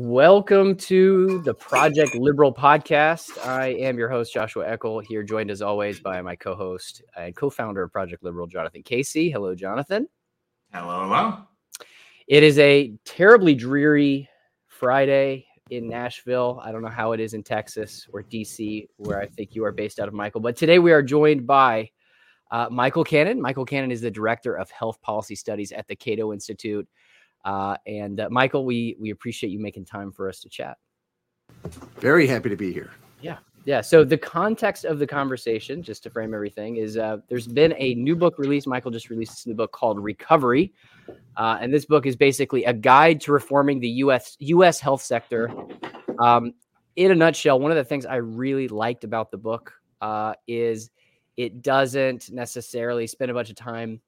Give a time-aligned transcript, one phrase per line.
[0.00, 3.44] Welcome to the Project Liberal podcast.
[3.44, 7.34] I am your host, Joshua Eckel, here joined as always by my co host and
[7.34, 9.28] co founder of Project Liberal, Jonathan Casey.
[9.28, 10.06] Hello, Jonathan.
[10.72, 11.38] Hello, hello.
[12.28, 14.28] It is a terribly dreary
[14.68, 16.60] Friday in Nashville.
[16.62, 19.72] I don't know how it is in Texas or DC, where I think you are
[19.72, 20.40] based out of, Michael.
[20.40, 21.90] But today we are joined by
[22.52, 23.40] uh, Michael Cannon.
[23.40, 26.88] Michael Cannon is the director of health policy studies at the Cato Institute.
[27.44, 30.76] Uh, and uh, Michael, we we appreciate you making time for us to chat.
[31.98, 32.90] Very happy to be here.
[33.20, 33.80] Yeah, yeah.
[33.80, 37.94] So the context of the conversation, just to frame everything, is uh, there's been a
[37.94, 38.66] new book released.
[38.66, 40.72] Michael just released this new book called Recovery,
[41.36, 44.36] uh, and this book is basically a guide to reforming the U.S.
[44.40, 44.80] U.S.
[44.80, 45.50] health sector.
[46.18, 46.54] Um,
[46.96, 50.90] in a nutshell, one of the things I really liked about the book uh, is
[51.36, 54.00] it doesn't necessarily spend a bunch of time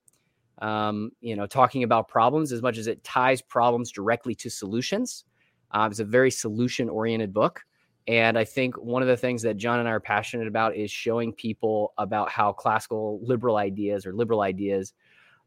[0.60, 5.24] um, you know, talking about problems as much as it ties problems directly to solutions.
[5.70, 7.62] Uh, it's a very solution oriented book.
[8.08, 10.90] And I think one of the things that John and I are passionate about is
[10.90, 14.94] showing people about how classical liberal ideas or liberal ideas,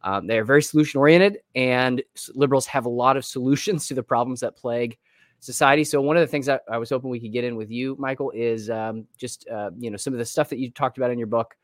[0.03, 2.01] um, they're very solution oriented, and
[2.35, 4.97] liberals have a lot of solutions to the problems that plague
[5.39, 5.83] society.
[5.83, 7.97] So one of the things that I was hoping we could get in with you,
[7.99, 11.11] Michael, is um, just uh, you know some of the stuff that you talked about
[11.11, 11.55] in your book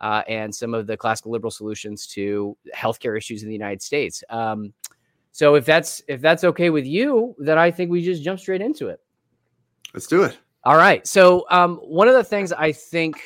[0.00, 4.24] uh, and some of the classical liberal solutions to healthcare issues in the United States.
[4.30, 4.72] Um,
[5.32, 8.60] so if that's if that's okay with you, then I think we just jump straight
[8.60, 9.00] into it.
[9.94, 10.38] Let's do it.
[10.64, 11.06] All right.
[11.06, 13.16] So um, one of the things I think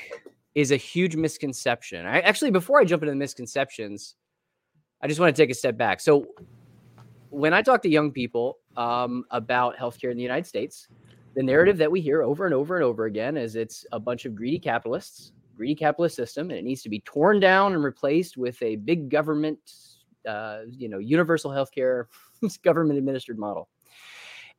[0.55, 2.07] is a huge misconception.
[2.07, 4.15] I, actually, before I jump into the misconceptions,
[5.01, 6.01] I just want to take a step back.
[6.01, 6.29] So
[7.31, 10.89] when I talk to young people um, about healthcare in the United States,
[11.35, 14.25] the narrative that we hear over and over and over again is it's a bunch
[14.25, 18.37] of greedy capitalists greedy capitalist system, and it needs to be torn down and replaced
[18.37, 19.59] with a big government,
[20.29, 22.07] uh, you know, universal healthcare,
[22.63, 23.69] government administered model.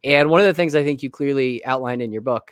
[0.03, 2.51] And one of the things I think you clearly outlined in your book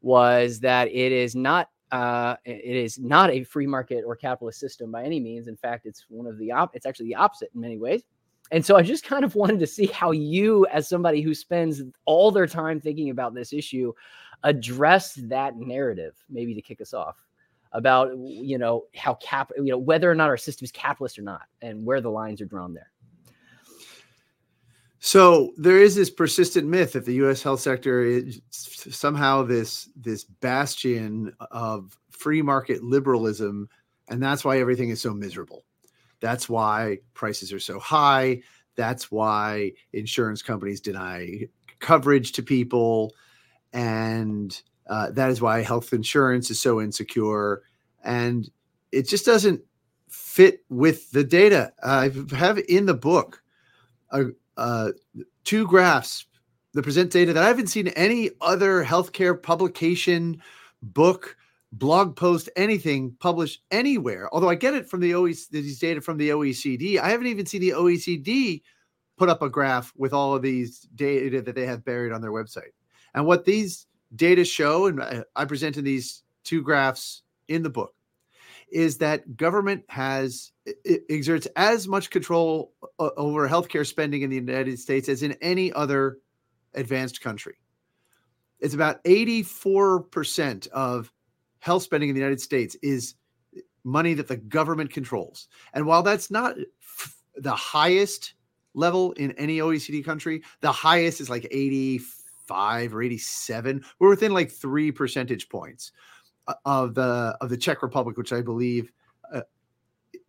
[0.00, 4.90] was that it is not uh, it is not a free market or capitalist system
[4.90, 5.46] by any means.
[5.46, 8.02] In fact, it's one of the op- it's actually the opposite in many ways.
[8.50, 11.82] And so I just kind of wanted to see how you, as somebody who spends
[12.04, 13.92] all their time thinking about this issue,
[14.42, 17.25] address that narrative, maybe to kick us off
[17.72, 21.22] about you know how cap you know whether or not our system is capitalist or
[21.22, 22.90] not and where the lines are drawn there
[25.06, 27.40] so there is this persistent myth that the U.S.
[27.40, 33.68] health sector is somehow this this bastion of free market liberalism,
[34.08, 35.64] and that's why everything is so miserable.
[36.18, 38.42] That's why prices are so high.
[38.74, 41.42] That's why insurance companies deny
[41.78, 43.14] coverage to people,
[43.72, 47.62] and uh, that is why health insurance is so insecure,
[48.04, 48.50] and
[48.92, 49.60] it just doesn't
[50.08, 51.72] fit with the data.
[51.82, 53.42] I have in the book
[54.56, 54.92] uh,
[55.44, 56.26] two graphs
[56.72, 60.42] that present data that I haven't seen any other healthcare publication,
[60.82, 61.36] book,
[61.72, 64.32] blog post, anything published anywhere.
[64.32, 67.46] Although I get it from the OECD, these data from the OECD, I haven't even
[67.46, 68.62] seen the OECD
[69.16, 72.32] put up a graph with all of these data that they have buried on their
[72.32, 72.72] website.
[73.14, 77.94] And what these data show, and I present in these two graphs in the book,
[78.70, 80.52] is that government has
[81.08, 86.18] exerts as much control over healthcare spending in the United States as in any other
[86.74, 87.54] advanced country.
[88.58, 91.12] It's about 84% of
[91.58, 93.14] health spending in the United States is
[93.84, 95.48] money that the government controls.
[95.72, 96.56] And while that's not
[97.36, 98.34] the highest
[98.74, 102.04] level in any OECD country, the highest is like 85
[102.46, 103.84] 85 or 87.
[103.98, 105.92] We're within like three percentage points
[106.46, 108.92] uh, of the of the Czech Republic, which I believe
[109.32, 109.42] uh,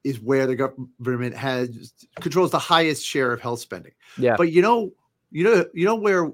[0.04, 3.94] is where the government has controls the highest share of health spending.
[4.18, 4.36] Yeah.
[4.38, 4.92] But you know,
[5.32, 6.32] you know, you know where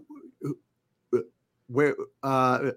[1.67, 2.71] where uh,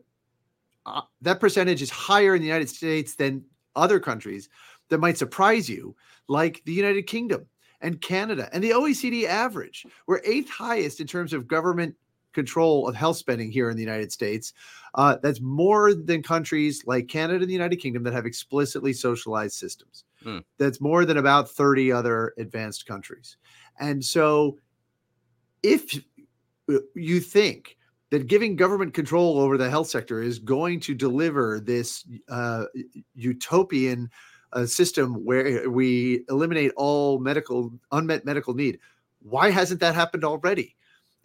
[0.86, 3.44] uh, that percentage is higher in the United States than
[3.74, 4.48] other countries
[4.88, 5.94] that might surprise you,
[6.28, 7.46] like the United Kingdom
[7.82, 9.84] and Canada and the OECD average.
[10.06, 11.94] We're eighth highest in terms of government
[12.36, 14.52] control of health spending here in the United States.
[14.94, 19.54] Uh, that's more than countries like Canada and the United Kingdom that have explicitly socialized
[19.54, 20.04] systems.
[20.22, 20.38] Hmm.
[20.58, 23.36] That's more than about 30 other advanced countries.
[23.80, 24.58] And so,
[25.62, 25.98] if
[26.94, 27.76] you think
[28.10, 32.66] that giving government control over the health sector is going to deliver this uh,
[33.14, 34.08] utopian
[34.52, 38.78] uh, system where we eliminate all medical unmet medical need,
[39.22, 40.75] why hasn't that happened already?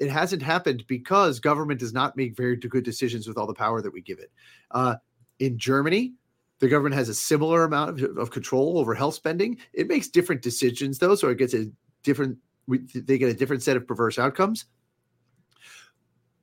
[0.01, 3.83] It hasn't happened because government does not make very good decisions with all the power
[3.83, 4.31] that we give it.
[4.71, 4.95] Uh,
[5.37, 6.13] in Germany,
[6.57, 9.59] the government has a similar amount of, of, control over health spending.
[9.73, 11.67] It makes different decisions though, so it gets a
[12.01, 12.39] different.
[12.67, 14.65] They get a different set of perverse outcomes.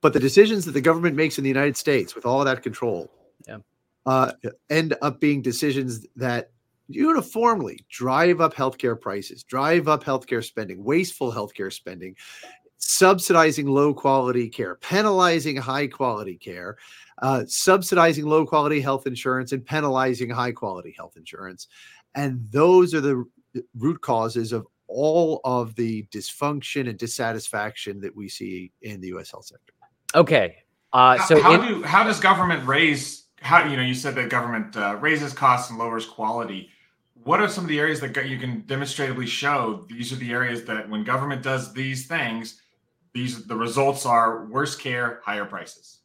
[0.01, 2.63] But the decisions that the government makes in the United States with all of that
[2.63, 3.11] control
[3.49, 3.59] yeah.
[4.07, 4.33] uh,
[4.71, 6.53] end up being decisions that
[6.89, 12.17] uniformly drive up healthcare prices, drive up healthcare spending, wasteful healthcare spending,
[12.79, 16.77] subsidizing low quality care, penalizing high quality care,
[17.23, 21.69] uh, subsidizing low quality health insurance, and penalizing high quality health insurance.
[22.15, 23.25] And those are the
[23.77, 29.31] root causes of all of the dysfunction and dissatisfaction that we see in the U.S.
[29.31, 29.75] health sector.
[30.15, 30.57] Okay.
[30.93, 34.31] Uh, so how, in- do how does government raise how you know you said that
[34.31, 36.71] government uh, raises costs and lowers quality
[37.25, 40.65] what are some of the areas that you can demonstratively show these are the areas
[40.65, 42.63] that when government does these things
[43.15, 46.01] these the results are worse care higher prices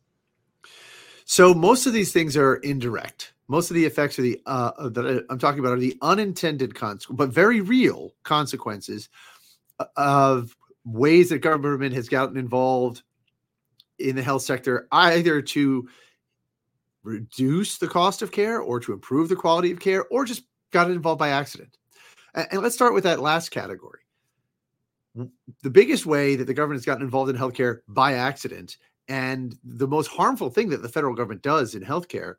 [1.25, 5.25] so most of these things are indirect most of the effects are the uh, that
[5.29, 9.09] i'm talking about are the unintended consequences but very real consequences
[9.79, 10.55] uh, of
[10.85, 13.03] ways that government has gotten involved
[13.99, 15.87] in the health sector either to
[17.03, 20.89] reduce the cost of care or to improve the quality of care or just got
[20.89, 21.77] involved by accident.
[22.33, 23.99] And, let's start with that last category.
[25.15, 28.77] The biggest way that the government has gotten involved in healthcare by accident,
[29.07, 32.35] and the most harmful thing that the federal government does in healthcare,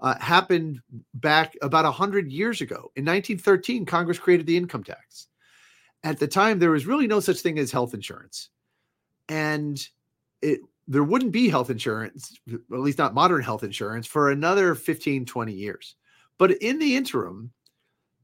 [0.00, 0.80] uh, happened
[1.14, 2.92] back about 100 years ago.
[2.96, 5.28] In 1913, Congress created the income tax.
[6.04, 8.50] At the time, there was really no such thing as health insurance.
[9.28, 9.80] And
[10.40, 15.26] it there wouldn't be health insurance, at least not modern health insurance, for another 15,
[15.26, 15.96] 20 years.
[16.38, 17.52] But in the interim,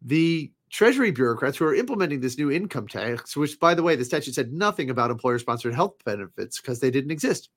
[0.00, 4.04] the Treasury bureaucrats who are implementing this new income tax, which, by the way, the
[4.04, 7.48] statute said nothing about employer sponsored health benefits because they didn't exist.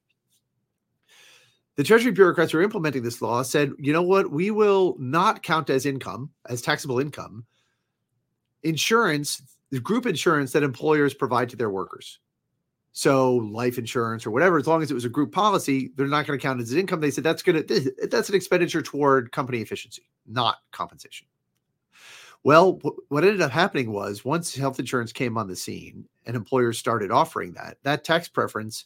[1.78, 4.30] The Treasury bureaucrats who are implementing this law said, you know what?
[4.30, 7.48] We will not count as income, as taxable income,
[8.62, 9.42] insurance,
[9.72, 12.20] the group insurance that employers provide to their workers.
[12.92, 16.28] So life insurance or whatever, as long as it was a group policy, they're not
[16.28, 17.00] going to count as income.
[17.00, 21.26] They said that's going to that's an expenditure toward company efficiency, not compensation.
[22.44, 22.80] Well,
[23.10, 27.12] what ended up happening was once health insurance came on the scene and employers started
[27.12, 28.86] offering that, that tax preference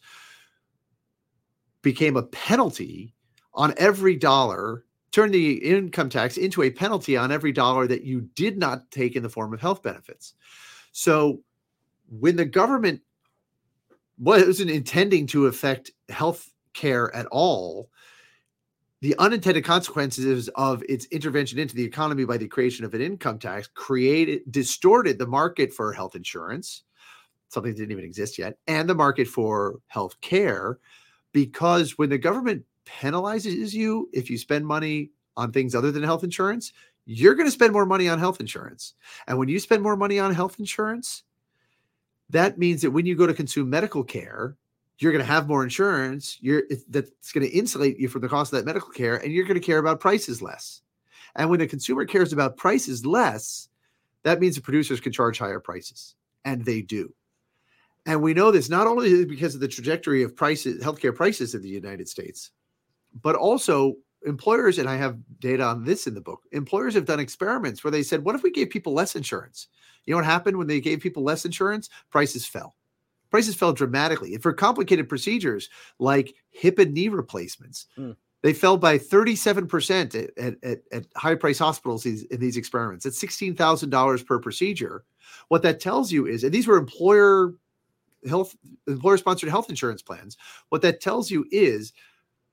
[1.81, 3.13] became a penalty
[3.53, 8.21] on every dollar, turned the income tax into a penalty on every dollar that you
[8.35, 10.33] did not take in the form of health benefits.
[10.91, 11.41] So
[12.09, 13.01] when the government
[14.21, 17.89] wasn't intending to affect health care at all.
[19.01, 23.39] The unintended consequences of its intervention into the economy by the creation of an income
[23.39, 26.83] tax created distorted the market for health insurance,
[27.49, 30.77] something that didn't even exist yet, and the market for health care.
[31.33, 36.23] Because when the government penalizes you if you spend money on things other than health
[36.23, 36.71] insurance,
[37.05, 38.93] you're going to spend more money on health insurance.
[39.25, 41.23] And when you spend more money on health insurance,
[42.29, 44.55] that means that when you go to consume medical care,
[45.01, 46.37] you're going to have more insurance.
[46.41, 49.45] You're that's going to insulate you from the cost of that medical care, and you're
[49.45, 50.81] going to care about prices less.
[51.35, 53.69] And when the consumer cares about prices less,
[54.23, 56.15] that means the producers can charge higher prices,
[56.45, 57.13] and they do.
[58.05, 61.61] And we know this not only because of the trajectory of prices, healthcare prices in
[61.61, 62.51] the United States,
[63.21, 63.95] but also
[64.25, 66.41] employers, and I have data on this in the book.
[66.51, 69.67] Employers have done experiments where they said, "What if we gave people less insurance?"
[70.05, 71.89] You know what happened when they gave people less insurance?
[72.09, 72.75] Prices fell.
[73.31, 74.33] Prices fell dramatically.
[74.33, 78.15] And for complicated procedures like hip and knee replacements, mm.
[78.43, 83.05] they fell by 37% at, at, at high price hospitals in these experiments.
[83.05, 85.05] At $16,000 per procedure.
[85.47, 87.55] What that tells you is, and these were employer
[88.27, 90.37] health employer sponsored health insurance plans.
[90.69, 91.93] What that tells you is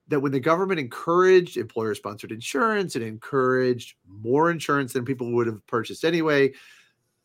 [0.08, 5.46] that when the government encouraged employer sponsored insurance and encouraged more insurance than people would
[5.46, 6.52] have purchased anyway,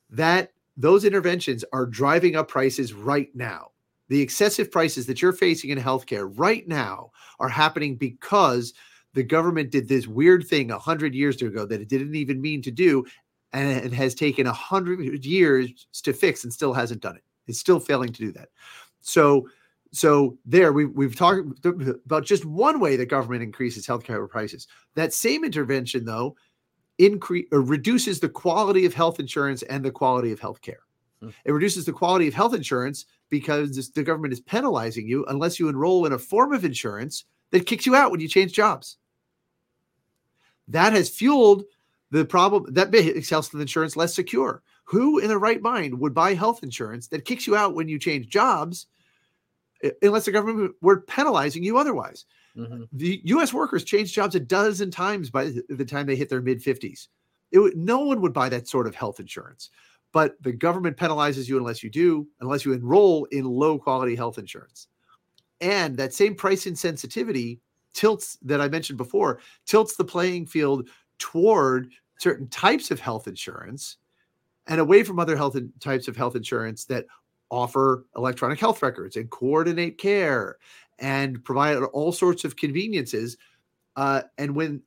[0.09, 3.69] that those interventions are driving up prices right now.
[4.09, 8.73] The excessive prices that you're facing in healthcare right now are happening because
[9.13, 12.61] the government did this weird thing a hundred years ago that it didn't even mean
[12.63, 13.05] to do,
[13.53, 17.23] and it has taken a hundred years to fix and still hasn't done it.
[17.47, 18.49] It's still failing to do that.
[19.01, 19.47] So,
[19.91, 24.67] so there we, we've talked about just one way that government increases healthcare prices.
[24.95, 26.35] That same intervention, though,
[27.05, 30.81] increase or reduces the quality of health insurance and the quality of health care.
[31.21, 31.29] Hmm.
[31.45, 35.69] It reduces the quality of health insurance because the government is penalizing you unless you
[35.69, 38.97] enroll in a form of insurance that kicks you out when you change jobs.
[40.67, 41.63] That has fueled
[42.11, 44.61] the problem that makes health insurance less secure.
[44.85, 47.97] Who in the right mind would buy health insurance that kicks you out when you
[47.97, 48.87] change jobs
[50.01, 52.25] unless the government were penalizing you otherwise?
[52.57, 52.83] Mm-hmm.
[52.93, 53.53] The U.S.
[53.53, 57.07] workers change jobs a dozen times by the time they hit their mid 50s.
[57.51, 59.69] It, no one would buy that sort of health insurance,
[60.11, 64.37] but the government penalizes you unless you do, unless you enroll in low quality health
[64.37, 64.87] insurance.
[65.61, 67.59] and that same price insensitivity
[67.93, 73.97] tilts that I mentioned before tilts the playing field toward certain types of health insurance
[74.67, 77.05] and away from other health types of health insurance that
[77.49, 80.57] offer electronic health records and coordinate care
[80.99, 83.37] and provide all sorts of conveniences.
[83.95, 84.81] Uh, and when,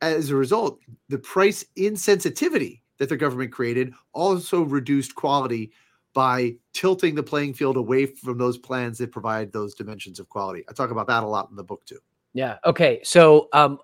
[0.00, 5.72] as a result, the price insensitivity that the government created also reduced quality
[6.12, 10.64] by tilting the playing field away from those plans that provide those dimensions of quality.
[10.68, 11.98] I talk about that a lot in the book too.
[12.32, 12.58] Yeah.
[12.64, 13.00] Okay.
[13.02, 13.78] So, um,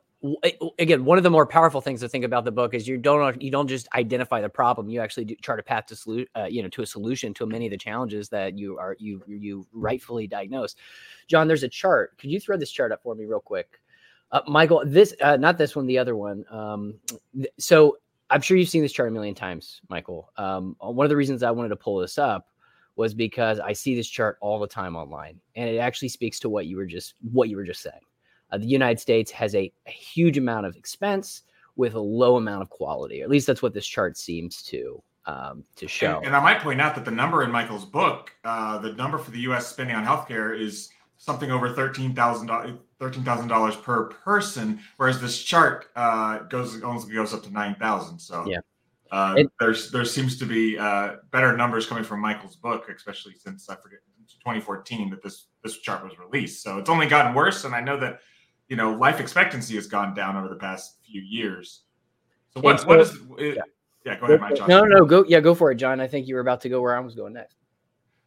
[0.78, 3.40] again, one of the more powerful things to think about the book is you don't
[3.40, 4.88] you don't just identify the problem.
[4.88, 7.46] You actually do chart a path to solu- uh, you know to a solution to
[7.46, 10.78] many of the challenges that you are you you rightfully diagnosed.
[11.28, 12.16] John, there's a chart.
[12.18, 13.80] Could you throw this chart up for me real quick?
[14.32, 16.44] Uh, Michael, this uh, not this one, the other one.
[16.50, 16.94] Um,
[17.34, 17.98] th- so
[18.30, 20.32] I'm sure you've seen this chart a million times, Michael.
[20.36, 22.48] Um, one of the reasons I wanted to pull this up
[22.96, 26.48] was because I see this chart all the time online, and it actually speaks to
[26.48, 28.00] what you were just what you were just saying.
[28.50, 31.42] Uh, the United States has a, a, huge amount of expense
[31.74, 33.20] with a low amount of quality.
[33.20, 36.18] Or at least that's what this chart seems to um, to show.
[36.18, 39.18] And, and, I might point out that the number in Michael's book, uh, the number
[39.18, 39.66] for the U.S.
[39.66, 42.50] spending on healthcare is something over thirteen thousand
[43.00, 47.74] thirteen thousand dollars per person, whereas this chart uh, goes only goes up to nine
[47.74, 48.18] thousand.
[48.20, 48.60] So yeah.
[49.12, 53.34] Uh, it, there's there seems to be uh, better numbers coming from Michael's book, especially
[53.34, 54.00] since I forget
[54.40, 56.62] 2014 that this this chart was released.
[56.62, 58.20] So it's only gotten worse, and I know that
[58.68, 61.82] you know life expectancy has gone down over the past few years.
[62.54, 63.62] So what so, what is it, yeah.
[64.04, 64.18] yeah.
[64.18, 64.56] go ahead, Mike.
[64.56, 64.68] John.
[64.68, 66.00] No, no, go yeah, go for it, John.
[66.00, 67.56] I think you were about to go where I was going next.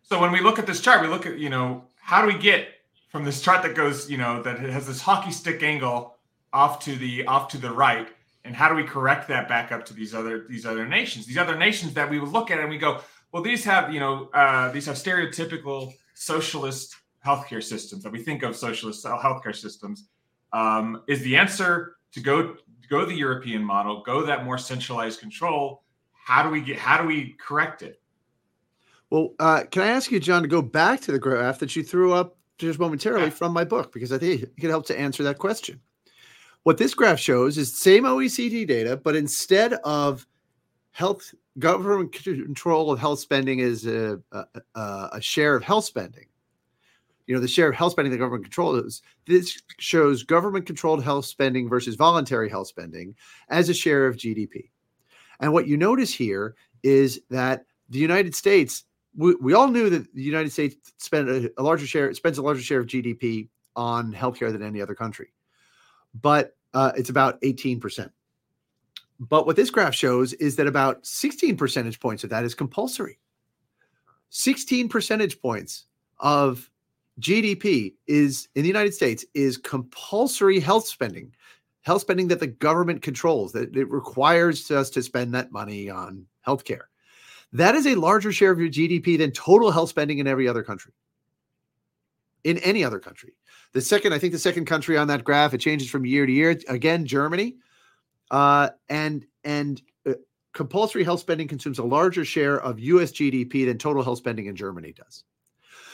[0.02, 2.38] So when we look at this chart, we look at you know how do we
[2.38, 2.70] get
[3.10, 6.16] from this chart that goes you know that has this hockey stick angle
[6.54, 8.08] off to the off to the right
[8.46, 11.38] and how do we correct that back up to these other these other nations these
[11.38, 14.30] other nations that we would look at and we go well these have you know
[14.34, 20.08] uh, these have stereotypical socialist healthcare systems that we think of socialist healthcare systems
[20.54, 22.56] um, is the answer to go
[22.90, 25.84] go the European model, go that more centralized control.
[26.12, 26.78] How do we get?
[26.78, 28.02] How do we correct it?
[29.10, 31.84] Well, uh, can I ask you, John, to go back to the graph that you
[31.84, 33.32] threw up just momentarily yeah.
[33.32, 35.80] from my book because I think it could help to answer that question.
[36.64, 40.28] What this graph shows is same OECD data, but instead of
[40.92, 44.46] health government control of health spending is a, a,
[45.14, 46.26] a share of health spending
[47.30, 51.26] you know the share of health spending the government controls this shows government controlled health
[51.26, 53.16] spending versus voluntary health spending
[53.50, 54.70] as a share of gdp
[55.40, 58.84] and what you notice here is that the united states
[59.16, 62.42] we, we all knew that the united states spent a, a larger share spends a
[62.42, 65.32] larger share of gdp on healthcare than any other country.
[66.20, 68.10] But uh, it's about 18%
[69.20, 73.20] but what this graph shows is that about 16 percentage points of that is compulsory.
[74.30, 75.88] 16 percentage points
[76.20, 76.70] of
[77.20, 81.34] GDP is in the United States is compulsory health spending,
[81.82, 86.26] health spending that the government controls, that it requires us to spend that money on
[86.46, 86.84] healthcare.
[87.52, 90.64] That is a larger share of your GDP than total health spending in every other
[90.64, 90.94] country.
[92.44, 93.34] In any other country.
[93.74, 96.32] The second, I think the second country on that graph, it changes from year to
[96.32, 96.58] year.
[96.68, 97.56] Again, Germany.
[98.32, 100.14] Uh, and and uh,
[100.54, 104.56] compulsory health spending consumes a larger share of US GDP than total health spending in
[104.56, 105.24] Germany does.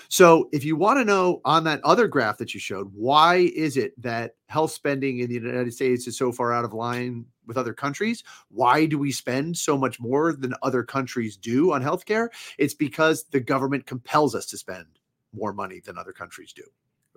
[0.10, 3.78] So, if you want to know on that other graph that you showed, why is
[3.78, 7.58] it that health spending in the United States is so far out of line with
[7.58, 8.24] other countries?
[8.50, 12.30] Why do we spend so much more than other countries do on healthcare?
[12.58, 14.86] It's because the government compels us to spend
[15.34, 16.64] more money than other countries do.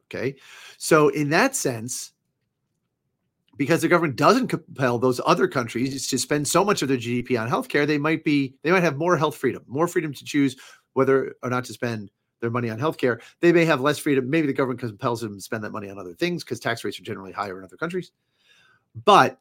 [0.06, 0.36] Okay.
[0.78, 2.12] So, in that sense,
[3.58, 7.38] because the government doesn't compel those other countries to spend so much of their GDP
[7.38, 10.56] on healthcare, they might be they might have more health freedom, more freedom to choose
[10.94, 13.20] whether or not to spend their money on healthcare.
[13.40, 14.28] They may have less freedom.
[14.28, 16.98] Maybe the government compels them to spend that money on other things because tax rates
[16.98, 18.12] are generally higher in other countries.
[19.04, 19.38] But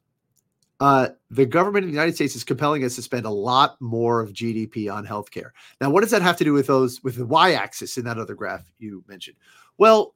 [0.79, 4.21] uh, the government in the United States is compelling us to spend a lot more
[4.21, 5.51] of GDP on healthcare.
[5.81, 8.35] Now, what does that have to do with those with the y-axis in that other
[8.35, 9.37] graph you mentioned?
[9.77, 10.13] Well,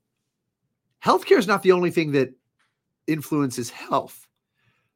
[1.03, 2.33] healthcare is not the only thing that
[3.07, 4.27] influences health.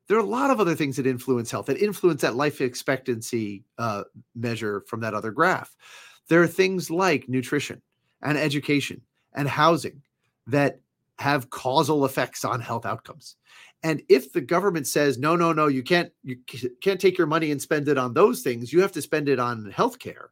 [0.08, 3.63] There are a lot of other things that influence health, that influence that life expectancy
[3.80, 4.04] uh,
[4.36, 5.75] measure from that other graph.
[6.29, 7.82] There are things like nutrition
[8.22, 9.01] and education
[9.34, 10.01] and housing
[10.48, 10.79] that
[11.20, 13.36] have causal effects on health outcomes.
[13.84, 16.38] And if the government says no, no, no, you can't you
[16.82, 19.39] can't take your money and spend it on those things, you have to spend it
[19.39, 20.27] on healthcare.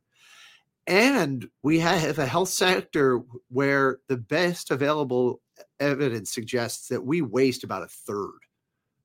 [0.87, 5.41] And we have a health sector where the best available
[5.79, 8.39] evidence suggests that we waste about a third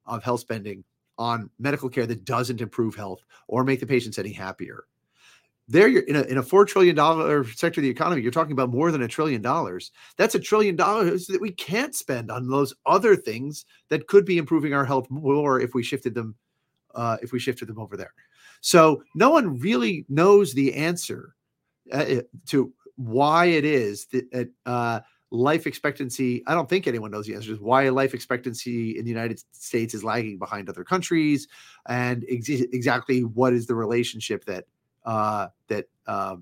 [0.06, 0.82] of health spending
[1.18, 4.84] on medical care that doesn't improve health or make the patients any happier
[5.68, 8.52] there you're in a, in a four trillion dollar sector of the economy you're talking
[8.52, 9.92] about more than a trillion dollars.
[10.16, 14.38] That's a trillion dollars that we can't spend on those other things that could be
[14.38, 16.34] improving our health more if we shifted them
[16.94, 18.14] uh, if we shifted them over there.
[18.60, 21.34] So no one really knows the answer
[21.92, 27.34] uh, to why it is that uh, life expectancy i don't think anyone knows the
[27.34, 31.46] answer is why life expectancy in the united states is lagging behind other countries
[31.86, 34.64] and ex- exactly what is the relationship that
[35.04, 36.36] uh, that uh,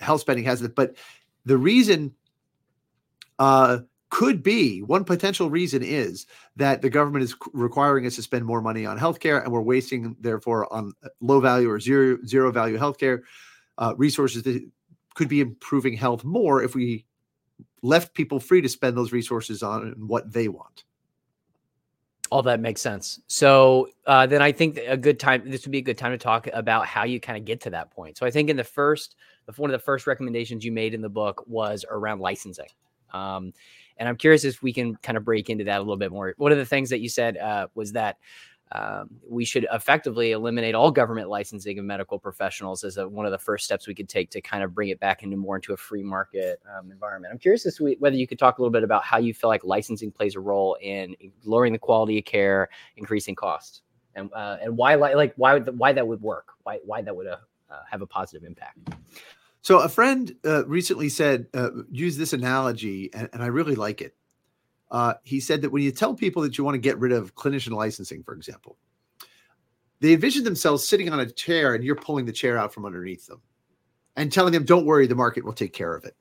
[0.00, 0.74] health spending has it.
[0.74, 0.96] But
[1.44, 2.14] the reason
[3.38, 3.78] uh,
[4.10, 6.26] could be one potential reason is
[6.56, 10.16] that the government is requiring us to spend more money on healthcare, and we're wasting,
[10.20, 13.22] therefore, on uh, low value or zero zero value healthcare
[13.78, 14.68] uh, resources that
[15.14, 17.04] could be improving health more if we
[17.82, 20.84] left people free to spend those resources on what they want.
[22.30, 23.20] All that makes sense.
[23.26, 25.42] So uh, then I think a good time.
[25.50, 27.70] This would be a good time to talk about how you kind of get to
[27.70, 28.16] that point.
[28.16, 29.16] So I think in the first,
[29.56, 32.68] one of the first recommendations you made in the book was around licensing.
[33.12, 33.52] Um,
[33.96, 36.34] and I'm curious if we can kind of break into that a little bit more.
[36.38, 38.16] One of the things that you said uh, was that
[38.72, 43.32] um, we should effectively eliminate all government licensing of medical professionals as a, one of
[43.32, 45.72] the first steps we could take to kind of bring it back into more into
[45.72, 47.32] a free market um, environment.
[47.32, 49.50] I'm curious as to whether you could talk a little bit about how you feel
[49.50, 53.82] like licensing plays a role in lowering the quality of care, increasing costs,
[54.14, 57.36] and uh, and why like why why that would work, why why that would uh,
[57.70, 58.78] uh, have a positive impact.
[59.62, 64.00] So a friend uh, recently said, uh, use this analogy, and, and I really like
[64.00, 64.14] it.
[64.90, 67.34] Uh, he said that when you tell people that you want to get rid of
[67.34, 68.76] clinician licensing, for example,
[70.00, 73.26] they envision themselves sitting on a chair and you're pulling the chair out from underneath
[73.26, 73.40] them
[74.16, 76.16] and telling them, don't worry, the market will take care of it.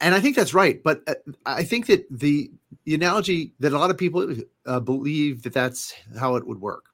[0.00, 0.82] And I think that's right.
[0.82, 2.50] But uh, I think that the,
[2.84, 4.34] the analogy that a lot of people
[4.66, 6.86] uh, believe that that's how it would work.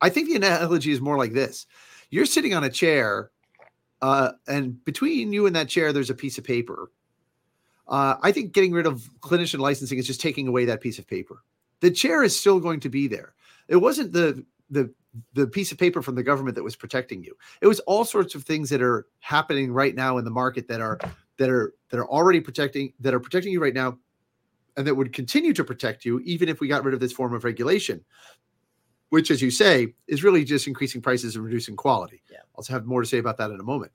[0.00, 1.66] I think the analogy is more like this
[2.10, 3.30] you're sitting on a chair,
[4.02, 6.90] uh, and between you and that chair, there's a piece of paper
[7.88, 11.06] uh, I think getting rid of clinician licensing is just taking away that piece of
[11.06, 11.42] paper.
[11.80, 13.34] The chair is still going to be there.
[13.68, 14.92] It wasn't the the
[15.34, 17.36] the piece of paper from the government that was protecting you.
[17.60, 20.80] It was all sorts of things that are happening right now in the market that
[20.80, 20.98] are
[21.36, 23.98] that are that are already protecting that are protecting you right now,
[24.76, 27.34] and that would continue to protect you even if we got rid of this form
[27.34, 28.04] of regulation.
[29.10, 32.20] Which, as you say, is really just increasing prices and reducing quality.
[32.32, 32.38] Yeah.
[32.56, 33.92] I'll have more to say about that in a moment.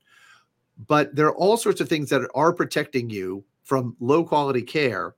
[0.86, 5.14] But there are all sorts of things that are protecting you from low quality care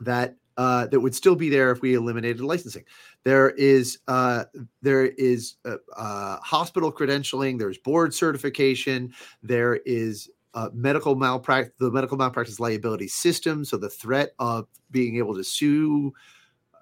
[0.00, 2.84] that uh, that would still be there if we eliminated licensing.
[3.24, 4.44] There is uh,
[4.82, 7.58] there is uh, uh hospital credentialing.
[7.58, 9.14] There's board certification.
[9.42, 13.64] There is uh, medical malpractice, the medical malpractice liability system.
[13.64, 16.12] So the threat of being able to sue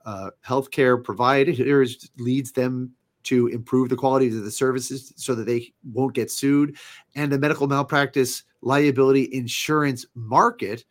[0.04, 2.92] uh, healthcare providers leads them
[3.24, 6.76] to improve the quality of the services so that they won't get sued.
[7.14, 10.84] And the medical malpractice liability insurance market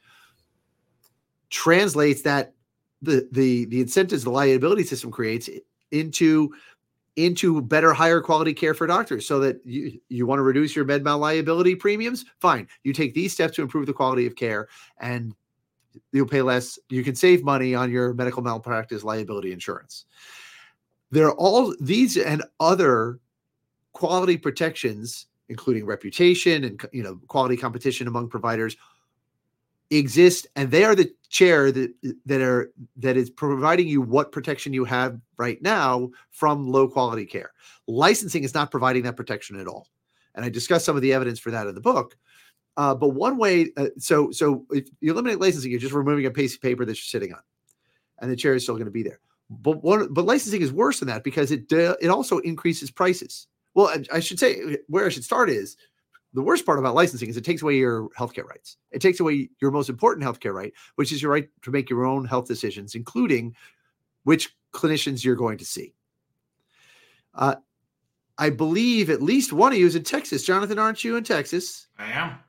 [1.49, 2.53] translates that
[3.01, 5.49] the the the incentives the liability system creates
[5.91, 6.53] into
[7.15, 10.85] into better higher quality care for doctors so that you you want to reduce your
[10.85, 12.25] med mal liability premiums?
[12.39, 12.67] Fine.
[12.83, 14.67] You take these steps to improve the quality of care
[14.99, 15.33] and
[16.11, 16.77] you'll pay less.
[16.89, 20.05] You can save money on your medical malpractice liability insurance
[21.12, 23.20] there are all these and other
[23.93, 28.76] quality protections including reputation and you know quality competition among providers
[29.89, 31.93] exist and they are the chair that
[32.26, 37.26] that are that is providing you what protection you have right now from low quality
[37.26, 37.52] care.
[37.88, 39.88] Licensing is not providing that protection at all.
[40.36, 42.17] And i discuss some of the evidence for that in the book.
[42.76, 46.32] Uh, but one way uh, so so if you eliminate licensing you're just removing a
[46.32, 47.39] piece of paper that you're sitting on
[48.20, 50.99] and the chair is still going to be there but one but licensing is worse
[50.99, 55.10] than that because it uh, it also increases prices well, I should say where I
[55.10, 55.77] should start is
[56.33, 58.77] the worst part about licensing is it takes away your healthcare rights.
[58.89, 62.03] It takes away your most important healthcare right, which is your right to make your
[62.03, 63.55] own health decisions, including
[64.23, 65.93] which clinicians you're going to see.
[67.36, 67.57] Uh,
[68.39, 70.43] I believe at least one of you is in Texas.
[70.43, 71.86] Jonathan, aren't you in Texas?
[71.99, 72.39] I am.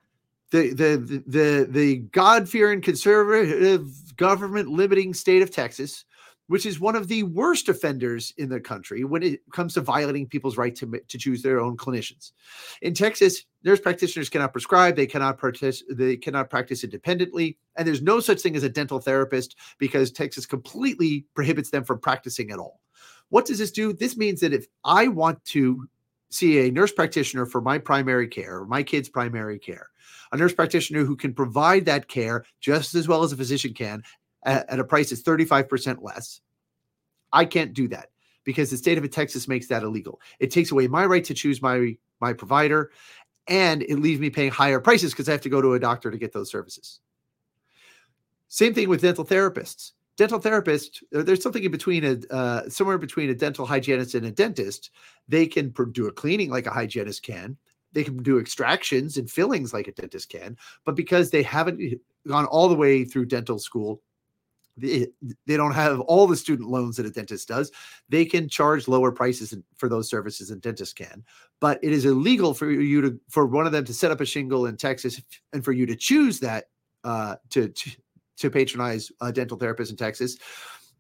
[0.51, 6.07] The the the the God fearing conservative government limiting state of Texas
[6.49, 10.27] which is one of the worst offenders in the country when it comes to violating
[10.27, 12.33] people's right to, to choose their own clinicians.
[12.83, 18.03] In Texas, nurse practitioners cannot prescribe, they cannot practice, they cannot practice independently, and there's
[18.03, 22.59] no such thing as a dental therapist because Texas completely prohibits them from practicing at
[22.59, 22.81] all.
[23.29, 23.93] What does this do?
[23.93, 25.87] This means that if I want to
[26.31, 29.89] see a nurse practitioner for my primary care, or my kids' primary care,
[30.33, 34.03] a nurse practitioner who can provide that care just as well as a physician can
[34.45, 36.41] at, a price that's 35% less.
[37.33, 38.11] I can't do that
[38.45, 40.21] because the state of Texas makes that illegal.
[40.39, 42.91] It takes away my right to choose my my provider,
[43.47, 46.11] and it leaves me paying higher prices because I have to go to a doctor
[46.11, 47.01] to get those services.
[48.49, 49.93] Same thing with dental therapists.
[50.17, 54.33] Dental therapists, there's something in between a uh, somewhere between a dental hygienist and a
[54.33, 54.91] dentist.
[55.29, 57.57] They can do a cleaning like a hygienist can.
[57.93, 62.47] They can do extractions and fillings like a dentist can, but because they haven't gone
[62.47, 64.03] all the way through dental school,
[64.79, 67.71] they, don't have all the student loans that a dentist does.
[68.09, 71.25] They can charge lower prices for those services than dentists can.
[71.61, 74.27] But it is illegal for you to for one of them to set up a
[74.27, 75.21] shingle in Texas
[75.53, 76.67] and for you to choose that
[77.05, 77.91] uh, to, to
[78.39, 80.37] to patronize a dental therapist in Texas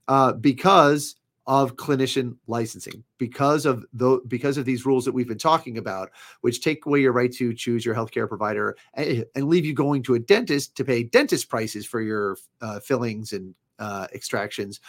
[0.08, 1.14] uh, because
[1.48, 6.10] of clinician licensing because of the because of these rules that we've been talking about
[6.42, 10.02] which take away your right to choose your healthcare provider and, and leave you going
[10.02, 14.80] to a dentist to pay dentist prices for your uh, fillings and uh, extractions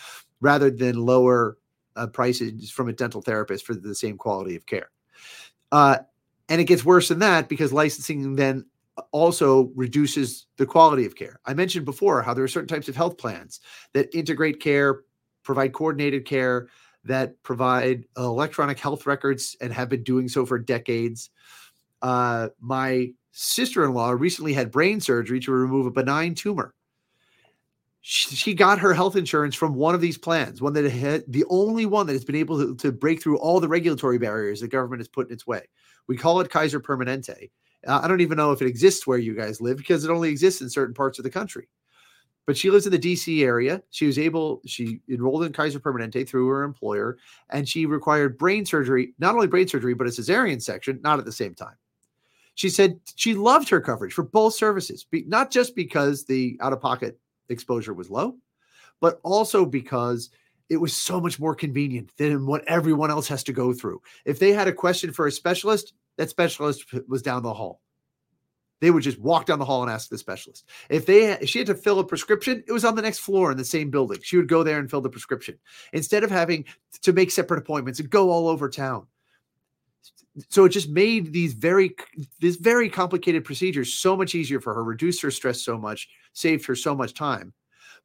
[0.42, 1.58] rather than lower
[1.96, 4.90] uh, prices from a dental therapist for the same quality of care
[5.72, 5.98] uh,
[6.48, 8.66] and it gets worse than that because licensing then
[9.12, 11.40] also reduces the quality of care.
[11.46, 13.62] I mentioned before how there are certain types of health plans
[13.94, 15.02] that integrate care
[15.44, 16.68] provide coordinated care,
[17.06, 21.30] that provide electronic health records and have been doing so for decades.
[22.02, 26.74] Uh, my sister in law recently had brain surgery to remove a benign tumor.
[28.02, 31.86] She, got her health insurance from one of these plans, one that had the only
[31.86, 35.02] one that has been able to, to break through all the regulatory barriers the government
[35.02, 35.64] has put in its way.
[36.08, 37.52] We call it Kaiser Permanente.
[37.86, 40.30] Uh, I don't even know if it exists where you guys live because it only
[40.30, 41.68] exists in certain parts of the country
[42.50, 43.80] but she lives in the DC area.
[43.92, 47.20] She was able, she enrolled in Kaiser Permanente through her employer,
[47.52, 51.26] and she required brain surgery, not only brain surgery, but a cesarean section, not at
[51.26, 51.76] the same time.
[52.56, 56.82] She said she loved her coverage for both services, not just because the out of
[56.82, 58.38] pocket exposure was low,
[59.02, 60.30] but also because
[60.70, 64.02] it was so much more convenient than what everyone else has to go through.
[64.26, 67.82] If they had a question for a specialist, that specialist was down the hall.
[68.82, 70.66] They would just walk down the hall and ask the specialist.
[70.90, 73.52] If they if she had to fill a prescription, it was on the next floor
[73.52, 74.20] in the same building.
[74.22, 75.58] She would go there and fill the prescription
[75.92, 76.66] instead of having
[77.02, 79.08] to make separate appointments and go all over town.
[80.50, 81.96] So it just made these very
[82.40, 86.66] these very complicated procedures so much easier for her, reduced her stress so much, saved
[86.66, 87.54] her so much time.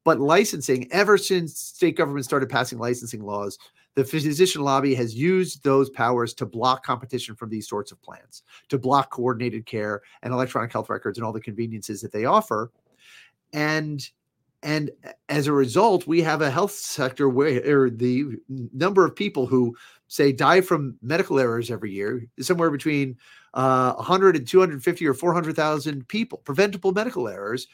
[0.04, 3.58] But licensing, ever since state government started passing licensing laws,
[3.94, 8.42] the physician lobby has used those powers to block competition from these sorts of plans,
[8.68, 12.70] to block coordinated care and electronic health records and all the conveniences that they offer.
[13.52, 14.06] And
[14.64, 14.90] and
[15.28, 19.76] as a result, we have a health sector where the number of people who
[20.08, 23.16] say die from medical errors every year is somewhere between
[23.52, 27.66] uh, 100 and 250 or 400,000 people, preventable medical errors,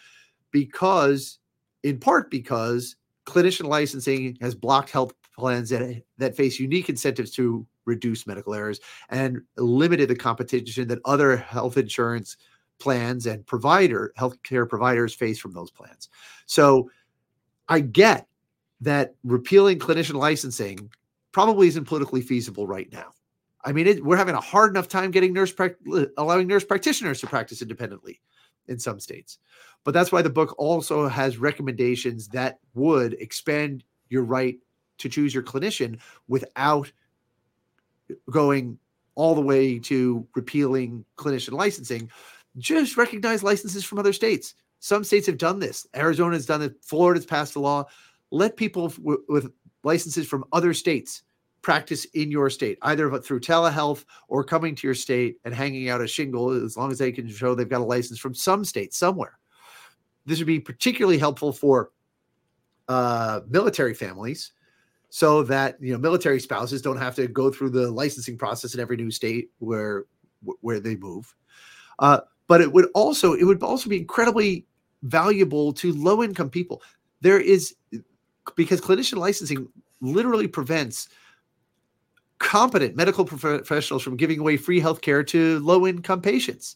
[0.50, 1.38] because
[1.84, 7.64] in part because clinician licensing has blocked health plans that, that face unique incentives to
[7.86, 12.36] reduce medical errors and limited the competition that other health insurance
[12.80, 16.08] plans and provider healthcare providers face from those plans.
[16.46, 16.90] So
[17.68, 18.26] I get
[18.80, 20.90] that repealing clinician licensing
[21.32, 23.12] probably isn't politically feasible right now.
[23.64, 25.52] I mean, it, we're having a hard enough time getting nurse
[26.16, 28.20] allowing nurse practitioners to practice independently
[28.68, 29.38] in some states.
[29.84, 34.58] But that's why the book also has recommendations that would expand your right
[34.98, 36.90] to choose your clinician without
[38.30, 38.78] going
[39.14, 42.10] all the way to repealing clinician licensing.
[42.58, 44.54] Just recognize licenses from other states.
[44.80, 45.86] Some states have done this.
[45.94, 46.74] Arizona has done it.
[46.82, 47.84] Florida's passed a law.
[48.30, 48.92] Let people
[49.28, 49.52] with
[49.84, 51.22] licenses from other states
[51.62, 56.00] practice in your state, either through telehealth or coming to your state and hanging out
[56.00, 58.94] a shingle, as long as they can show they've got a license from some state
[58.94, 59.38] somewhere.
[60.24, 61.90] This would be particularly helpful for
[62.88, 64.52] uh, military families
[65.10, 68.80] so that you know military spouses don't have to go through the licensing process in
[68.80, 70.06] every new state where
[70.60, 71.34] where they move.
[71.98, 74.66] Uh, but it would also it would also be incredibly
[75.04, 76.82] valuable to low income people.
[77.20, 77.76] There is
[78.56, 79.68] because clinician licensing
[80.00, 81.08] literally prevents
[82.40, 86.74] competent medical professionals from giving away free healthcare to low income patients.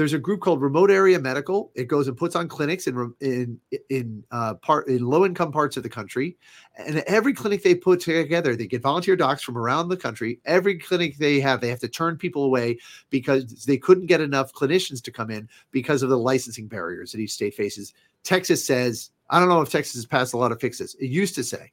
[0.00, 1.70] There's a group called Remote Area Medical.
[1.74, 3.60] It goes and puts on clinics in in
[3.90, 6.38] in uh, part in low income parts of the country,
[6.78, 10.40] and every clinic they put together, they get volunteer docs from around the country.
[10.46, 12.78] Every clinic they have, they have to turn people away
[13.10, 17.20] because they couldn't get enough clinicians to come in because of the licensing barriers that
[17.20, 17.92] each state faces.
[18.24, 20.96] Texas says, I don't know if Texas has passed a lot of fixes.
[20.98, 21.72] It used to say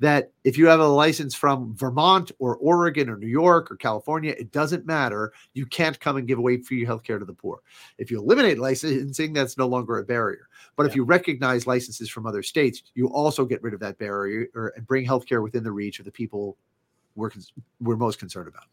[0.00, 4.34] that if you have a license from Vermont or Oregon or New York or California,
[4.38, 5.32] it doesn't matter.
[5.52, 7.60] You can't come and give away free healthcare to the poor.
[7.98, 10.48] If you eliminate licensing, that's no longer a barrier.
[10.76, 10.88] But yeah.
[10.88, 14.72] if you recognize licenses from other states, you also get rid of that barrier or,
[14.74, 16.56] and bring healthcare within the reach of the people
[17.14, 17.30] we're,
[17.80, 18.64] we're most concerned about.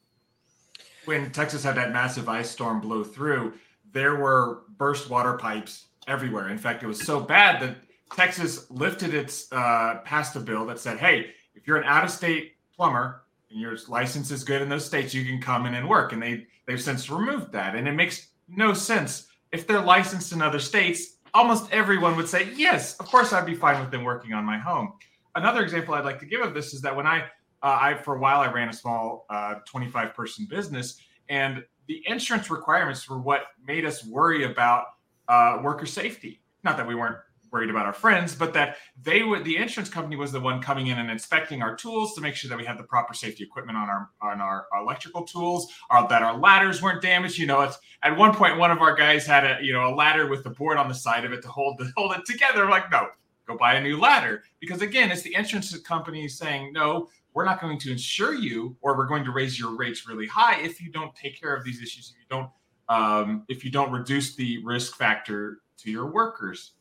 [1.04, 3.54] When Texas had that massive ice storm blow through,
[3.92, 6.50] there were burst water pipes everywhere.
[6.50, 7.78] In fact, it was so bad that
[8.16, 13.24] Texas lifted its uh, passed a bill that said, "Hey, if you're an out-of-state plumber
[13.50, 16.22] and your license is good in those states, you can come in and work." And
[16.22, 20.60] they they've since removed that, and it makes no sense if they're licensed in other
[20.60, 21.18] states.
[21.34, 24.58] Almost everyone would say, "Yes, of course, I'd be fine with them working on my
[24.58, 24.94] home."
[25.36, 27.22] Another example I'd like to give of this is that when I,
[27.62, 32.02] uh, I for a while I ran a small uh, 25 person business, and the
[32.08, 34.86] insurance requirements were what made us worry about
[35.28, 36.42] uh, worker safety.
[36.64, 37.18] Not that we weren't
[37.58, 40.88] worried about our friends, but that they would the insurance company was the one coming
[40.88, 43.76] in and inspecting our tools to make sure that we had the proper safety equipment
[43.76, 47.40] on our on our, electrical tools, or that our ladders weren't damaged.
[47.40, 49.94] You know, it's at one point one of our guys had a you know a
[49.96, 52.64] ladder with the board on the side of it to hold the hold it together.
[52.64, 53.08] I'm like, no,
[53.48, 57.10] go buy a new ladder because again, it's the insurance company saying no.
[57.34, 60.60] We're not going to insure you, or we're going to raise your rates really high
[60.62, 62.12] if you don't take care of these issues.
[62.12, 62.50] If you don't,
[62.90, 66.74] um, if you don't reduce the risk factor to your workers.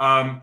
[0.00, 0.42] Um,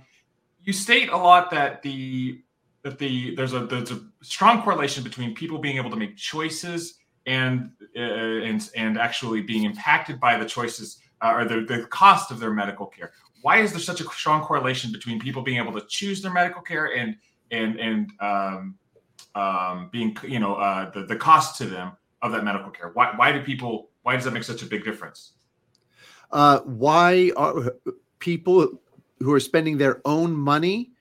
[0.63, 2.41] you state a lot that the
[2.83, 6.99] that the there's a there's a strong correlation between people being able to make choices
[7.25, 12.31] and uh, and and actually being impacted by the choices uh, or the, the cost
[12.31, 13.11] of their medical care.
[13.41, 16.61] Why is there such a strong correlation between people being able to choose their medical
[16.61, 17.15] care and
[17.51, 18.75] and and um,
[19.35, 22.91] um, being you know uh, the the cost to them of that medical care?
[22.93, 25.33] Why why do people why does that make such a big difference?
[26.31, 27.73] Uh, why are
[28.19, 28.81] people
[29.19, 30.91] who are spending their own money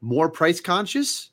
[0.00, 1.30] more price conscious?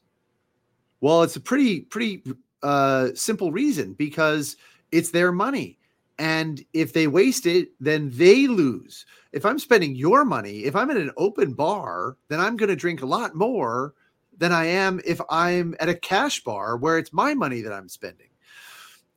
[1.02, 2.24] Well, it's a pretty pretty
[2.64, 4.58] uh, simple reason because
[4.92, 5.78] it's their money.
[6.18, 9.06] And if they waste it, then they lose.
[9.34, 12.76] If I'm spending your money, if I'm at an open bar, then I'm going to
[12.76, 13.94] drink a lot more
[14.38, 17.90] than I am if I'm at a cash bar where it's my money that I'm
[17.90, 18.30] spending.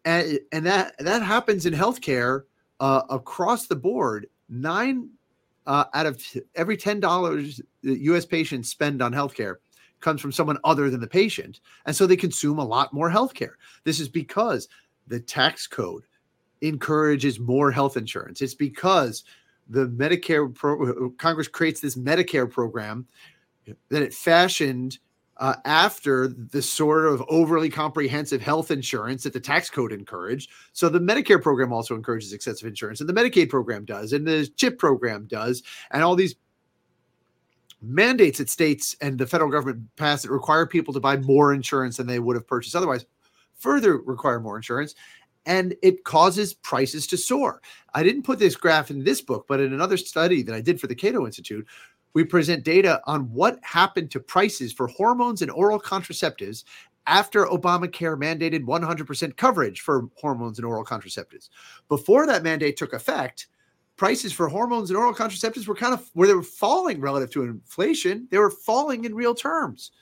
[0.05, 2.43] And, and that that happens in healthcare
[2.81, 4.29] uh, across the board.
[4.49, 5.11] Nine
[5.69, 6.21] uh, out of
[6.57, 8.25] every ten dollars that U.S.
[8.25, 9.57] patients spend on healthcare
[10.01, 13.53] comes from someone other than the patient, and so they consume a lot more healthcare.
[13.85, 14.69] This is because
[15.07, 16.05] the tax code
[16.63, 18.41] encourages more health insurance.
[18.41, 19.25] It's because
[19.69, 23.07] the Medicare pro- Congress creates this Medicare program
[23.91, 24.99] that it fashioned
[25.39, 30.51] uh, after the sort of overly comprehensive health insurance that the tax code encouraged.
[30.73, 34.49] So the Medicare program also encourages excessive insurance, and the Medicaid program does, and the
[34.57, 36.35] CHIP program does, and all these
[37.81, 41.97] mandates that states and the federal government pass that require people to buy more insurance
[41.97, 43.07] than they would have purchased otherwise
[43.55, 44.95] further require more insurance
[45.47, 47.63] and it causes prices to soar.
[47.95, 50.81] I didn't put this graph in this book, but in another study that I did
[50.81, 51.67] for the Cato Institute,
[52.19, 56.65] we present data on what happened to prices for hormones and oral contraceptives
[57.07, 61.49] after Obamacare mandated 100% coverage for hormones and oral contraceptives.
[61.89, 63.47] Before that mandate took effect,
[63.97, 67.45] prices for hormones and oral contraceptives were kind of where they were falling relative to
[67.45, 68.27] inflation.
[68.33, 69.93] They were falling in real terms.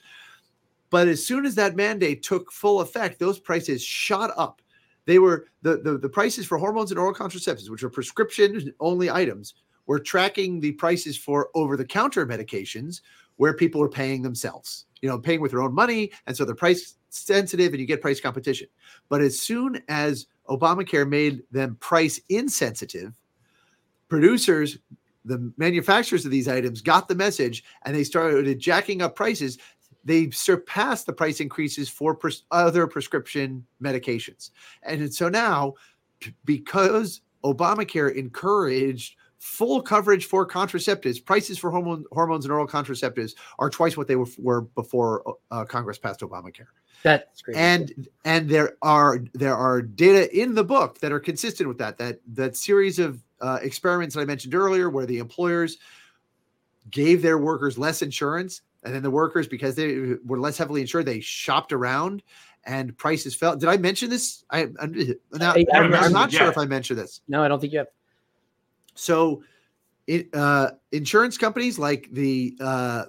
[0.89, 4.63] But as soon as that mandate took full effect, those prices shot up.
[5.05, 9.11] They were the, the, the prices for hormones and oral contraceptives, which are prescription only
[9.11, 9.53] items,
[9.87, 13.01] we're tracking the prices for over the counter medications
[13.37, 16.11] where people are paying themselves, you know, paying with their own money.
[16.27, 18.69] And so they're price sensitive and you get price competition.
[19.09, 23.15] But as soon as Obamacare made them price insensitive,
[24.09, 24.79] producers,
[25.25, 29.59] the manufacturers of these items got the message and they started jacking up prices.
[30.05, 34.51] They surpassed the price increases for pres- other prescription medications.
[34.85, 35.75] And so now,
[36.45, 43.71] because Obamacare encouraged full coverage for contraceptives, prices for hormone, hormones and oral contraceptives are
[43.71, 46.67] twice what they were, were before uh, Congress passed Obamacare.
[47.05, 47.57] That's great.
[47.57, 51.97] And and there are there are data in the book that are consistent with that.
[51.97, 55.79] That that series of uh, experiments that I mentioned earlier, where the employers
[56.91, 61.07] gave their workers less insurance, and then the workers, because they were less heavily insured,
[61.07, 62.23] they shopped around
[62.65, 63.57] and prices fell.
[63.57, 64.45] Did I mention this?
[64.51, 67.21] I, am not, I'm not sure if I mentioned this.
[67.29, 67.89] No, I don't think you have.
[68.97, 69.43] So,
[70.07, 73.05] it, uh, insurance companies like the uh,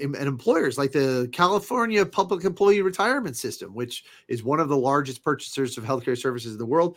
[0.00, 5.24] and employers like the California Public Employee Retirement System, which is one of the largest
[5.24, 6.96] purchasers of healthcare services in the world,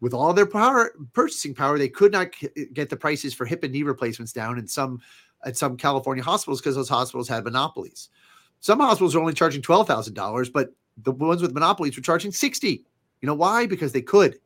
[0.00, 2.28] with all their power purchasing power, they could not
[2.72, 5.00] get the prices for hip and knee replacements down in some
[5.44, 8.10] at some California hospitals because those hospitals had monopolies.
[8.60, 12.32] Some hospitals are only charging twelve thousand dollars, but the ones with monopolies were charging
[12.32, 12.84] sixty.
[13.20, 13.66] You know why?
[13.66, 14.38] Because they could.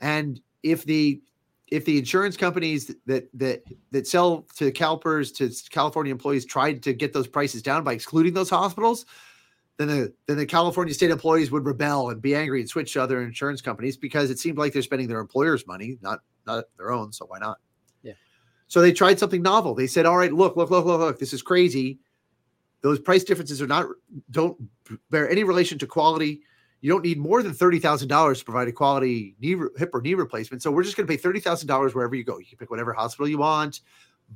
[0.00, 1.22] And if the
[1.68, 6.92] if the insurance companies that that that sell to CalPERS to California employees tried to
[6.92, 9.04] get those prices down by excluding those hospitals,
[9.78, 13.02] then the then the California state employees would rebel and be angry and switch to
[13.02, 16.92] other insurance companies because it seemed like they're spending their employers' money, not not their
[16.92, 17.12] own.
[17.12, 17.58] So why not?
[18.02, 18.12] Yeah.
[18.68, 19.74] So they tried something novel.
[19.74, 21.18] They said, "All right, look, look, look, look, look.
[21.18, 21.98] This is crazy.
[22.82, 23.86] Those price differences are not
[24.30, 24.56] don't
[25.10, 26.42] bear any relation to quality.
[26.86, 30.00] You don't need more than thirty thousand dollars to provide a quality knee hip or
[30.00, 30.62] knee replacement.
[30.62, 32.38] So we're just going to pay thirty thousand dollars wherever you go.
[32.38, 33.80] You can pick whatever hospital you want,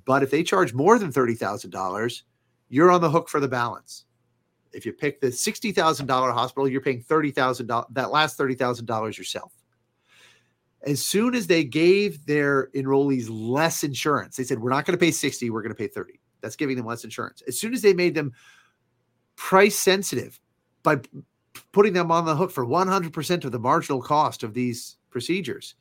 [0.05, 2.25] but if they charge more than thirty thousand dollars,
[2.69, 4.05] you're on the hook for the balance."
[4.73, 7.87] If you pick the sixty thousand dollar hospital, you're paying thirty thousand dollars.
[7.93, 9.53] That last thirty thousand dollars yourself.
[10.83, 15.01] As soon as they gave their enrollees less insurance, they said, "We're not going to
[15.01, 15.51] pay sixty.
[15.51, 17.45] We're going to pay 30 That's giving them less insurance.
[17.47, 18.33] As soon as they made them
[19.37, 20.41] price sensitive
[20.83, 21.01] by
[21.73, 25.75] putting them on the hook for 100% of the marginal cost of these procedures,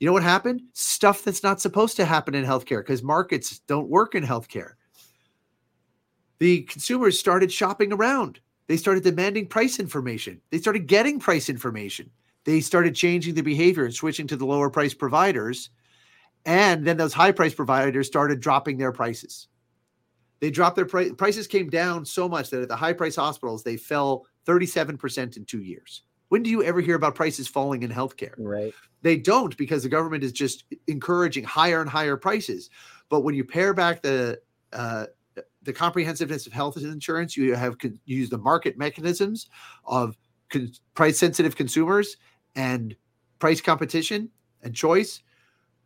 [0.00, 0.62] you know what happened?
[0.72, 4.72] Stuff that's not supposed to happen in healthcare because markets don't work in healthcare
[6.42, 8.40] the consumers started shopping around.
[8.66, 10.40] They started demanding price information.
[10.50, 12.10] They started getting price information.
[12.42, 15.70] They started changing the behavior and switching to the lower price providers.
[16.44, 19.46] And then those high price providers started dropping their prices.
[20.40, 23.62] They dropped their price, prices came down so much that at the high price hospitals,
[23.62, 26.02] they fell 37% in two years.
[26.28, 28.34] When do you ever hear about prices falling in healthcare?
[28.38, 28.72] Right.
[29.02, 32.70] They don't because the government is just encouraging higher and higher prices.
[33.10, 34.40] But when you pare back the
[34.72, 35.06] uh,
[35.62, 39.48] the comprehensiveness of health insurance, you have con- use the market mechanisms
[39.84, 40.16] of
[40.48, 42.16] con- price sensitive consumers
[42.54, 42.96] and
[43.38, 44.30] price competition
[44.62, 45.22] and choice.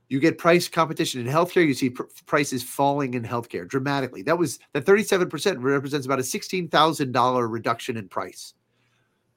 [0.09, 1.66] You get price competition in healthcare.
[1.66, 4.23] You see pr- prices falling in healthcare dramatically.
[4.23, 8.55] That was that 37% represents about a $16,000 reduction in price.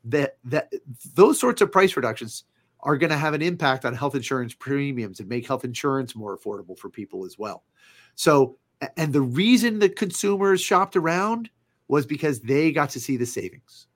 [0.06, 0.72] That that
[1.16, 2.46] those sorts of price reductions
[2.82, 6.38] are going to have an impact on health insurance premiums and make health insurance more
[6.38, 7.64] affordable for people as well.
[8.16, 8.58] So
[8.96, 11.50] and the reason that consumers shopped around
[11.88, 13.88] was because they got to see the savings.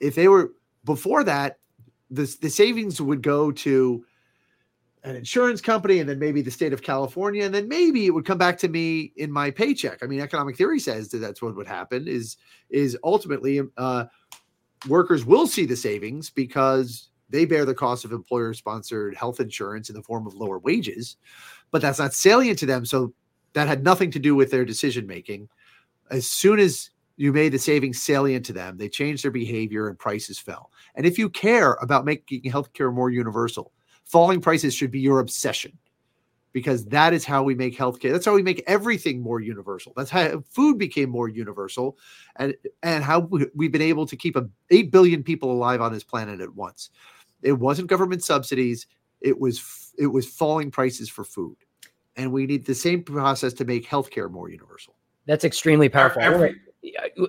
[0.00, 0.52] If they were
[0.84, 1.58] before that,
[2.10, 4.04] the, the savings would go to
[5.04, 8.26] an insurance company and then maybe the state of California, and then maybe it would
[8.26, 10.02] come back to me in my paycheck.
[10.02, 12.36] I mean, economic theory says that that's what would happen is
[12.68, 14.04] is ultimately uh,
[14.88, 19.88] workers will see the savings because they bear the cost of employer sponsored health insurance
[19.88, 21.16] in the form of lower wages,
[21.70, 22.84] but that's not salient to them.
[22.84, 23.14] So
[23.52, 25.48] that had nothing to do with their decision making.
[26.10, 29.98] As soon as you made the savings salient to them, they changed their behavior and
[29.98, 30.70] prices fell.
[30.94, 33.72] And if you care about making healthcare more universal,
[34.10, 35.76] falling prices should be your obsession
[36.52, 38.10] because that is how we make healthcare.
[38.10, 39.92] That's how we make everything more universal.
[39.96, 41.96] That's how food became more universal,
[42.36, 43.20] and and how
[43.54, 46.90] we've been able to keep a, eight billion people alive on this planet at once.
[47.42, 48.86] It wasn't government subsidies.
[49.20, 51.56] It was it was falling prices for food
[52.16, 54.94] and we need the same process to make healthcare more universal.
[55.26, 56.22] That's extremely powerful.
[56.22, 56.60] Every,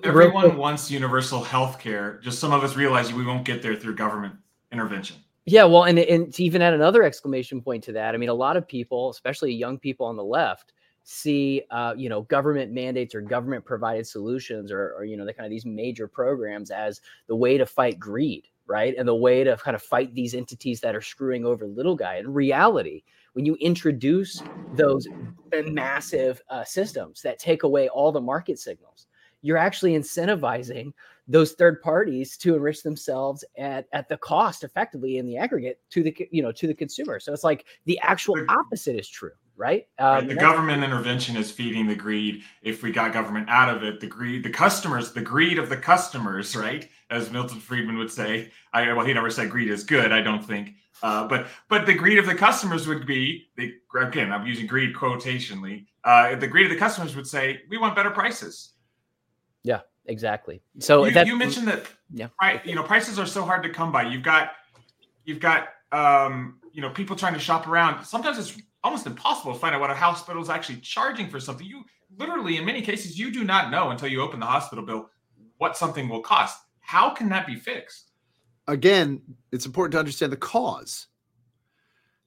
[0.04, 2.20] everyone wants universal healthcare.
[2.22, 4.34] Just some of us realize we won't get there through government
[4.70, 5.16] intervention.
[5.44, 8.34] Yeah, well, and and to even add another exclamation point to that, I mean, a
[8.34, 13.14] lot of people, especially young people on the left, see uh, you know government mandates
[13.14, 17.00] or government provided solutions or, or you know the kind of these major programs as
[17.26, 18.94] the way to fight greed right?
[18.96, 22.16] And the way to kind of fight these entities that are screwing over little guy.
[22.16, 23.02] In reality
[23.32, 25.06] when you introduce those
[25.66, 29.06] massive uh, systems that take away all the market signals,
[29.42, 30.92] you're actually incentivizing
[31.28, 36.02] those third parties to enrich themselves at, at the cost effectively in the aggregate to
[36.02, 37.20] the you know to the consumer.
[37.20, 39.86] So it's like the actual opposite is true right?
[39.98, 42.42] Um, the government intervention is feeding the greed.
[42.62, 45.76] If we got government out of it, the greed, the customers, the greed of the
[45.76, 46.88] customers, right?
[47.10, 48.50] As Milton Friedman would say.
[48.72, 50.12] I well, he never said greed is good.
[50.12, 50.74] I don't think.
[51.02, 54.94] Uh, but but the greed of the customers would be the again I'm using greed
[54.94, 55.86] quotationally.
[56.04, 58.70] Uh, the greed of the customers would say we want better prices.
[60.04, 60.62] Yeah, exactly.
[60.78, 63.92] So you, you mentioned that yeah, right, you know prices are so hard to come
[63.92, 64.02] by.
[64.02, 64.52] You've got
[65.24, 68.04] you've got um, you know people trying to shop around.
[68.04, 71.66] Sometimes it's almost impossible to find out what a hospital is actually charging for something.
[71.66, 71.84] You
[72.18, 75.08] literally in many cases you do not know until you open the hospital bill
[75.58, 76.58] what something will cost.
[76.80, 78.12] How can that be fixed?
[78.68, 81.06] again, it's important to understand the cause.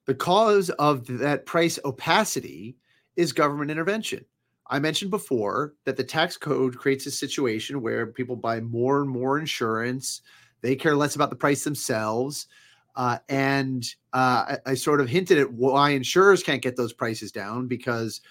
[0.06, 2.76] The cause of that price opacity
[3.16, 4.24] is government intervention.
[4.68, 9.08] I mentioned before that the tax code creates a situation where people buy more and
[9.08, 10.22] more insurance.
[10.60, 12.48] They care less about the price themselves.
[12.96, 17.30] Uh, and uh, I, I, sort of hinted at why insurers can't get those prices
[17.30, 18.22] down because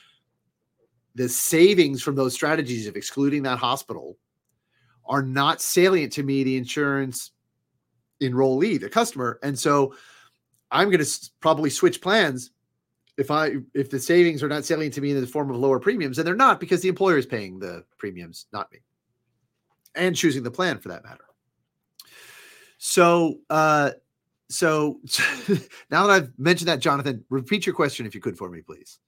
[1.14, 4.18] the savings from those strategies of excluding that hospital
[5.06, 7.32] are not salient to me, the insurance
[8.22, 9.40] enrollee, the customer.
[9.44, 9.94] And so
[10.72, 12.50] I'm going to probably switch plans
[13.18, 15.80] if I if the savings are not salient to me in the form of lower
[15.80, 18.80] premiums, and they're not because the employer is paying the premiums, not me,
[19.96, 21.26] and choosing the plan for that matter.
[22.78, 23.92] So, uh,
[24.50, 25.00] so
[25.90, 29.00] now that I've mentioned that, Jonathan, repeat your question if you could for me, please.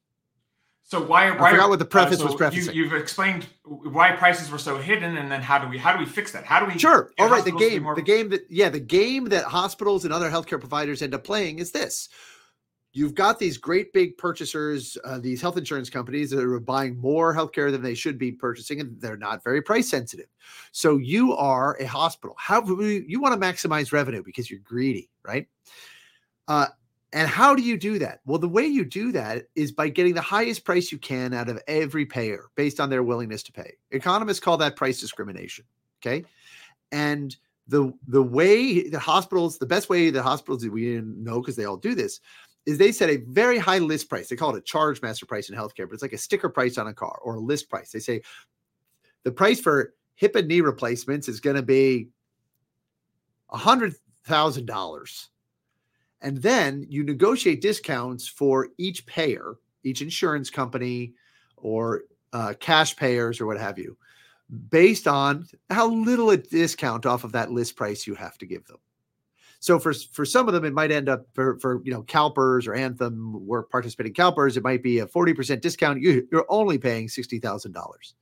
[0.83, 1.29] So why?
[1.31, 2.73] why I forgot what the preface uh, so was prefacing.
[2.73, 5.99] You, have explained why prices were so hidden, and then how do we how do
[5.99, 6.45] we fix that?
[6.45, 6.79] How do we?
[6.79, 7.11] Sure.
[7.19, 7.43] All right.
[7.43, 7.83] The game.
[7.83, 7.93] More...
[7.93, 11.59] The game that yeah, the game that hospitals and other healthcare providers end up playing
[11.59, 12.07] is this:
[12.97, 17.33] you've got these great big purchasers, uh, these health insurance companies that are buying more
[17.33, 20.25] healthcare than they should be purchasing, and they're not very price sensitive.
[20.71, 22.35] So you are a hospital.
[22.39, 25.47] How you want to maximize revenue because you're greedy, right?
[26.47, 26.67] Uh,
[27.13, 28.21] and how do you do that?
[28.25, 31.49] Well, the way you do that is by getting the highest price you can out
[31.49, 33.73] of every payer based on their willingness to pay.
[33.91, 35.65] Economists call that price discrimination.
[36.01, 36.25] Okay.
[36.91, 37.35] And
[37.67, 41.77] the the way the hospitals, the best way the hospitals we know because they all
[41.77, 42.21] do this
[42.67, 44.27] is they set a very high list price.
[44.27, 46.77] They call it a charge master price in healthcare, but it's like a sticker price
[46.77, 47.91] on a car or a list price.
[47.91, 48.21] They say
[49.23, 52.09] the price for hip and knee replacements is going to be
[53.51, 53.95] a hundred
[54.25, 55.29] thousand dollars.
[56.21, 61.13] And then you negotiate discounts for each payer, each insurance company
[61.55, 62.01] or
[62.33, 63.95] uh, cash payers or what have you,
[64.69, 68.65] based on how little a discount off of that list price you have to give
[68.65, 68.77] them.
[69.59, 72.67] So for for some of them, it might end up for for you know CalPERS
[72.67, 76.01] or Anthem, we're participating CalPERS, it might be a forty percent discount.
[76.01, 78.13] You, you're only paying sixty thousand dollars,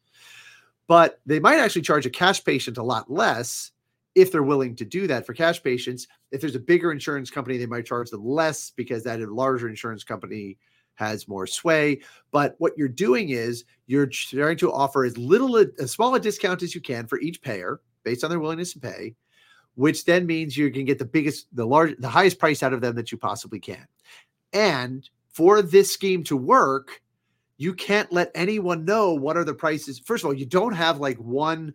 [0.88, 3.72] but they might actually charge a cash patient a lot less
[4.16, 6.08] if they're willing to do that for cash patients.
[6.32, 10.06] If there's a bigger insurance company, they might charge them less because that larger insurance
[10.06, 10.58] company
[10.96, 12.00] has more sway.
[12.32, 16.64] But what you're doing is you're trying to offer as little as small a discount
[16.64, 19.16] as you can for each payer based on their willingness to pay
[19.76, 22.82] which then means you can get the biggest, the large, the highest price out of
[22.82, 23.86] them that you possibly can.
[24.54, 27.02] And for this scheme to work,
[27.58, 30.00] you can't let anyone know what are the prices.
[30.00, 31.74] First of all, you don't have like one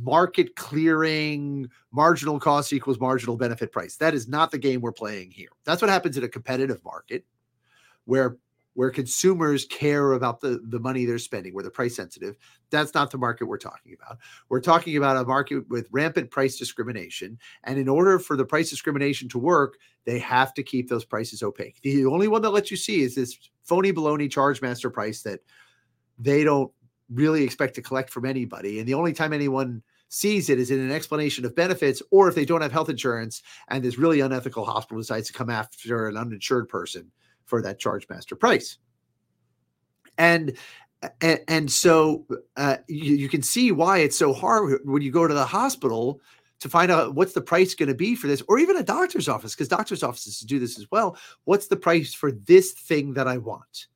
[0.00, 3.96] market clearing marginal cost equals marginal benefit price.
[3.96, 5.48] That is not the game we're playing here.
[5.64, 7.24] That's what happens in a competitive market
[8.04, 8.36] where
[8.78, 12.36] where consumers care about the, the money they're spending, where they're price sensitive.
[12.70, 14.18] That's not the market we're talking about.
[14.50, 17.40] We're talking about a market with rampant price discrimination.
[17.64, 21.42] And in order for the price discrimination to work, they have to keep those prices
[21.42, 21.80] opaque.
[21.82, 25.40] The only one that lets you see is this phony baloney charge master price that
[26.16, 26.70] they don't
[27.12, 28.78] really expect to collect from anybody.
[28.78, 32.36] And the only time anyone sees it is in an explanation of benefits or if
[32.36, 36.16] they don't have health insurance and this really unethical hospital decides to come after an
[36.16, 37.10] uninsured person
[37.48, 38.78] for that charge master price.
[40.16, 40.56] And
[41.20, 42.26] and, and so
[42.56, 46.20] uh, you, you can see why it's so hard when you go to the hospital
[46.58, 49.28] to find out what's the price going to be for this, or even a doctor's
[49.28, 51.16] office, because doctor's offices do this as well.
[51.44, 53.86] What's the price for this thing that I want?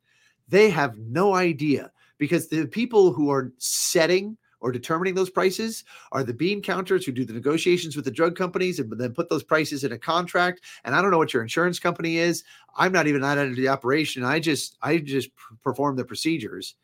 [0.46, 6.22] They have no idea because the people who are setting or determining those prices are
[6.22, 9.42] the bean counters who do the negotiations with the drug companies and then put those
[9.42, 10.62] prices in a contract.
[10.84, 12.44] And I don't know what your insurance company is.
[12.76, 14.24] I'm not even that into the operation.
[14.24, 15.30] I just I just
[15.62, 16.76] perform the procedures,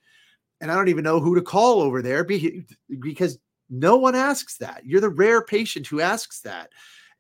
[0.61, 3.39] and I don't even know who to call over there because
[3.71, 4.85] no one asks that.
[4.85, 6.71] You're the rare patient who asks that.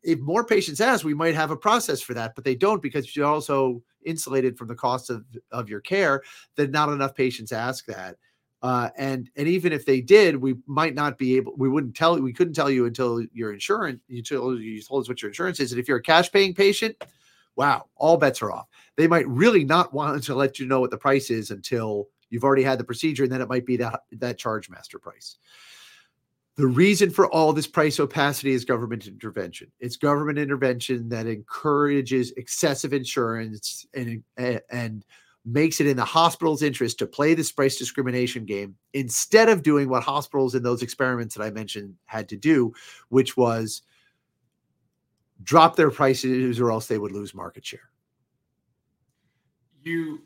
[0.02, 3.14] If more patients ask, we might have a process for that, but they don't because
[3.16, 6.22] you're also insulated from the cost of, of your care.
[6.56, 8.16] That not enough patients ask that.
[8.60, 11.54] Uh, and and even if they did, we might not be able.
[11.56, 12.18] We wouldn't tell.
[12.20, 14.00] We couldn't tell you until your insurance.
[14.10, 15.70] Until you told us what your insurance is.
[15.72, 16.96] And if you're a cash paying patient,
[17.54, 18.66] wow, all bets are off.
[18.96, 22.44] They might really not want to let you know what the price is until you've
[22.44, 25.38] already had the procedure, and then it might be that that charge master price.
[26.56, 29.70] The reason for all this price opacity is government intervention.
[29.78, 35.04] It's government intervention that encourages excessive insurance and and
[35.48, 39.88] makes it in the hospital's interest to play this price discrimination game instead of doing
[39.88, 42.74] what hospitals in those experiments that I mentioned had to do,
[43.08, 43.82] which was
[45.42, 47.90] drop their prices or else they would lose market share.
[49.82, 50.20] You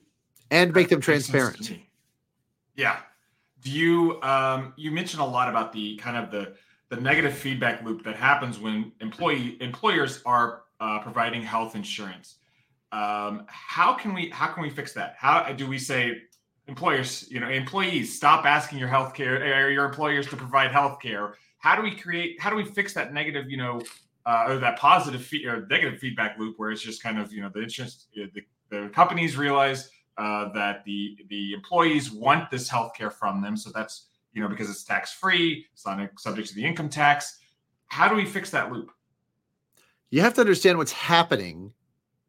[0.51, 1.79] and make them transparent.
[2.75, 2.99] Yeah.
[3.61, 6.55] Do you um you mentioned a lot about the kind of the
[6.89, 12.37] the negative feedback loop that happens when employee employers are uh, providing health insurance
[12.93, 15.15] um, how can we how can we fix that?
[15.19, 16.23] How do we say
[16.69, 21.33] employers, you know, employees stop asking your healthcare or your employers to provide healthcare?
[21.59, 22.41] How do we create?
[22.41, 23.81] How do we fix that negative, you know,
[24.27, 27.41] uh, or that positive fee- or negative feedback loop where it's just kind of you
[27.41, 28.31] know the interest the,
[28.71, 34.09] the companies realize uh, that the the employees want this healthcare from them, so that's
[34.35, 37.39] you know, because it's tax free, it's not subject to the income tax.
[37.87, 38.91] How do we fix that loop?
[40.11, 41.73] You have to understand what's happening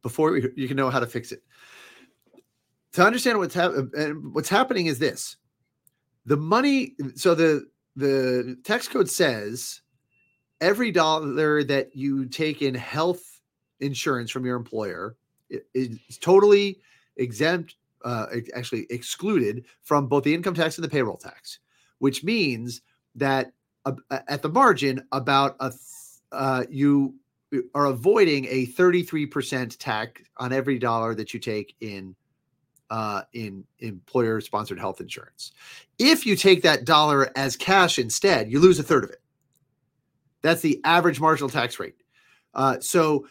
[0.04, 1.42] before you can know how to fix it.
[2.92, 5.38] To understand what's happening, what's happening is this:
[6.28, 6.96] the money.
[7.16, 9.82] So the the tax code says
[10.62, 13.42] every dollar that you take in health
[13.80, 15.16] insurance from your employer
[15.74, 16.80] is totally
[17.18, 17.76] exempt,
[18.06, 21.60] uh, actually excluded from both the income tax and the payroll tax,
[22.00, 22.82] which means
[23.16, 23.52] that
[23.86, 23.94] uh,
[24.28, 25.72] at the margin, about a
[26.32, 27.16] uh, you
[27.74, 32.16] are avoiding a 33% tax on every dollar that you take in
[32.90, 35.52] uh, in employer sponsored health insurance.
[35.98, 39.22] If you take that dollar as cash instead, you lose a third of it.
[40.44, 41.96] That's the average marginal tax rate.
[42.54, 43.26] Uh, so,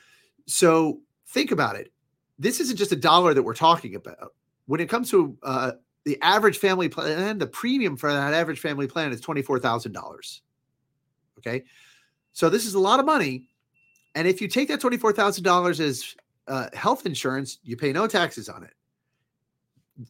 [0.47, 1.93] so think about it.
[2.39, 4.33] This isn't just a dollar that we're talking about.
[4.66, 5.73] When it comes to uh,
[6.05, 9.93] the average family plan, the premium for that average family plan is twenty four thousand
[9.93, 10.43] dollars.
[11.39, 11.62] Okay,
[12.33, 13.47] so this is a lot of money,
[14.15, 16.15] and if you take that twenty four thousand dollars as
[16.49, 18.75] uh, health insurance, you pay no taxes on it.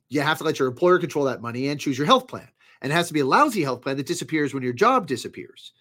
[0.08, 2.48] You have to let your employer control that money and choose your health plan,
[2.80, 5.72] and it has to be a lousy health plan that disappears when your job disappears.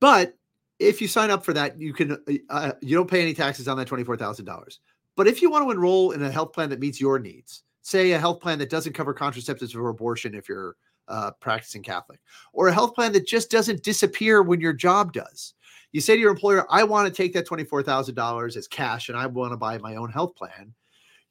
[0.00, 0.36] But
[0.78, 3.68] if you sign up for that, you can uh, uh you don't pay any taxes
[3.68, 4.80] on that twenty four thousand dollars.
[5.16, 8.12] But if you want to enroll in a health plan that meets your needs, say
[8.12, 10.76] a health plan that doesn't cover contraceptives or abortion if you're
[11.08, 12.20] uh, practicing Catholic,
[12.52, 15.54] or a health plan that just doesn't disappear when your job does.
[15.92, 19.26] You say to your employer, I want to take that $24,000 as cash and I
[19.26, 20.74] want to buy my own health plan.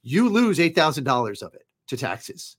[0.01, 2.57] You lose $8,000 of it to taxes.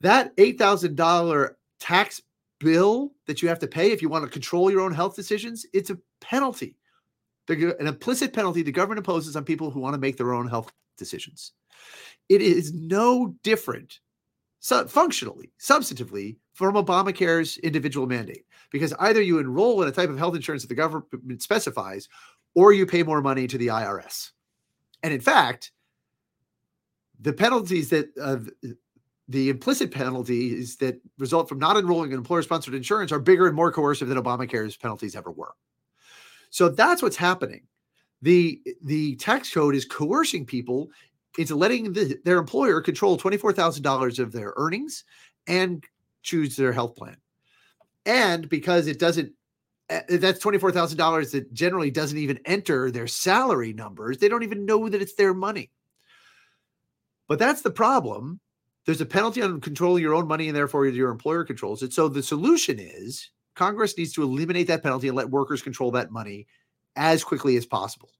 [0.00, 2.22] That $8,000 tax
[2.58, 5.66] bill that you have to pay if you want to control your own health decisions,
[5.72, 6.76] it's a penalty.
[7.48, 10.72] An implicit penalty the government imposes on people who want to make their own health
[10.98, 11.52] decisions.
[12.28, 14.00] It is no different
[14.66, 20.34] functionally, substantively, from Obamacare's individual mandate, because either you enroll in a type of health
[20.34, 22.08] insurance that the government specifies,
[22.54, 24.30] or you pay more money to the IRS.
[25.02, 25.72] And in fact,
[27.20, 28.38] the penalties that uh,
[29.28, 33.56] the implicit penalties that result from not enrolling in employer sponsored insurance are bigger and
[33.56, 35.54] more coercive than Obamacare's penalties ever were.
[36.50, 37.66] So that's what's happening.
[38.22, 40.90] The the tax code is coercing people
[41.38, 45.04] into letting the, their employer control $24,000 of their earnings
[45.46, 45.84] and
[46.22, 47.16] choose their health plan.
[48.04, 49.32] And because it doesn't
[49.90, 54.88] eh, that's $24,000 that generally doesn't even enter their salary numbers, they don't even know
[54.88, 55.70] that it's their money.
[57.28, 58.40] But that's the problem
[58.86, 61.92] there's a penalty on controlling your own money, and therefore your employer controls it.
[61.92, 66.12] So the solution is Congress needs to eliminate that penalty and let workers control that
[66.12, 66.46] money
[66.94, 68.10] as quickly as possible.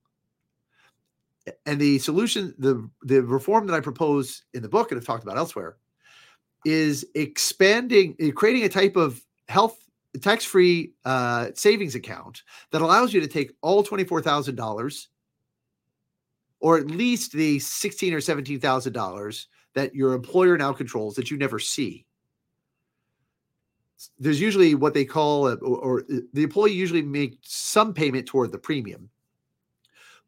[1.64, 5.22] And the solution, the the reform that I propose in the book and have talked
[5.22, 5.76] about elsewhere,
[6.64, 9.78] is expanding, eh, creating a type of health
[10.20, 12.42] tax-free uh, savings account
[12.72, 15.08] that allows you to take all twenty-four thousand dollars,
[16.60, 21.30] or at least the sixteen or seventeen thousand dollars that your employer now controls that
[21.30, 22.06] you never see.
[24.18, 28.26] There's usually what they call, a, or, or uh, the employee usually makes some payment
[28.26, 29.10] toward the premium,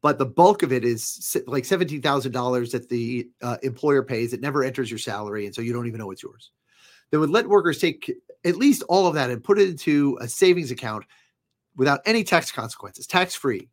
[0.01, 4.33] but the bulk of it is like seventeen thousand dollars that the uh, employer pays.
[4.33, 6.51] It never enters your salary, and so you don't even know it's yours.
[7.11, 8.13] They would let workers take
[8.45, 11.05] at least all of that and put it into a savings account
[11.77, 13.69] without any tax consequences, tax free.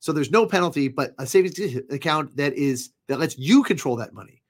[0.00, 1.58] So there's no penalty, but a savings
[1.90, 4.42] account that is that lets you control that money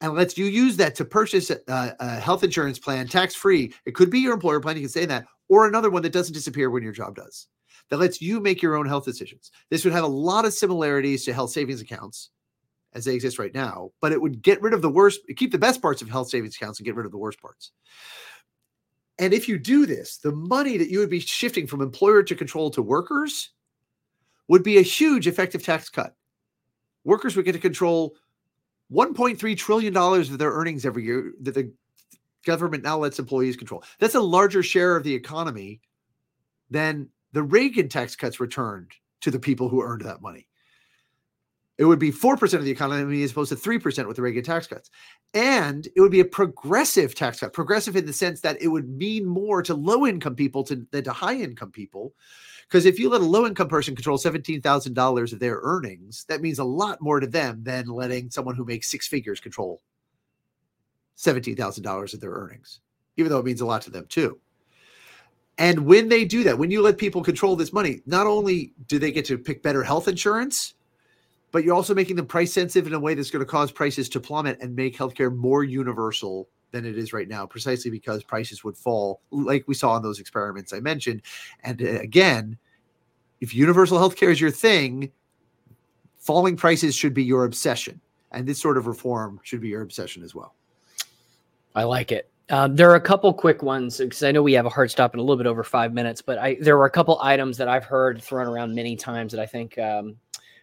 [0.00, 3.74] and lets you use that to purchase a, a health insurance plan tax free.
[3.84, 6.32] It could be your employer plan, you can say that, or another one that doesn't
[6.32, 7.48] disappear when your job does,
[7.90, 9.50] that lets you make your own health decisions.
[9.68, 12.30] This would have a lot of similarities to health savings accounts
[12.92, 15.58] as they exist right now, but it would get rid of the worst, keep the
[15.58, 17.72] best parts of health savings accounts and get rid of the worst parts.
[19.18, 22.34] And if you do this, the money that you would be shifting from employer to
[22.34, 23.50] control to workers
[24.48, 26.16] would be a huge effective tax cut.
[27.04, 28.16] Workers would get to control
[28.92, 31.72] 1.3 trillion dollars of their earnings every year that the
[32.44, 33.84] government now lets employees control.
[33.98, 35.80] That's a larger share of the economy
[36.70, 40.46] than the Reagan tax cuts returned to the people who earned that money.
[41.78, 44.66] It would be 4% of the economy as opposed to 3% with the Reagan tax
[44.66, 44.90] cuts.
[45.32, 48.88] And it would be a progressive tax cut, progressive in the sense that it would
[48.88, 52.14] mean more to low income people to, than to high income people
[52.70, 56.60] because if you let a low income person control $17,000 of their earnings, that means
[56.60, 59.82] a lot more to them than letting someone who makes six figures control
[61.18, 62.80] $17,000 of their earnings,
[63.16, 64.38] even though it means a lot to them too.
[65.60, 68.98] And when they do that, when you let people control this money, not only do
[68.98, 70.72] they get to pick better health insurance,
[71.52, 74.08] but you're also making them price sensitive in a way that's going to cause prices
[74.08, 78.64] to plummet and make healthcare more universal than it is right now, precisely because prices
[78.64, 81.20] would fall, like we saw in those experiments I mentioned.
[81.62, 82.56] And uh, again,
[83.42, 85.12] if universal healthcare is your thing,
[86.18, 88.00] falling prices should be your obsession.
[88.32, 90.54] And this sort of reform should be your obsession as well.
[91.74, 92.30] I like it.
[92.50, 95.14] Uh, there are a couple quick ones because I know we have a hard stop
[95.14, 97.68] in a little bit over five minutes, but I there were a couple items that
[97.68, 100.16] I've heard thrown around many times that I think um,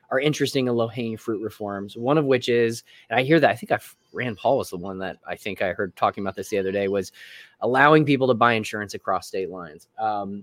[0.09, 1.95] are interesting and low hanging fruit reforms.
[1.95, 3.79] One of which is, and I hear that I think I
[4.11, 6.73] Rand Paul was the one that I think I heard talking about this the other
[6.73, 7.13] day was
[7.61, 9.87] allowing people to buy insurance across state lines.
[9.97, 10.41] Um,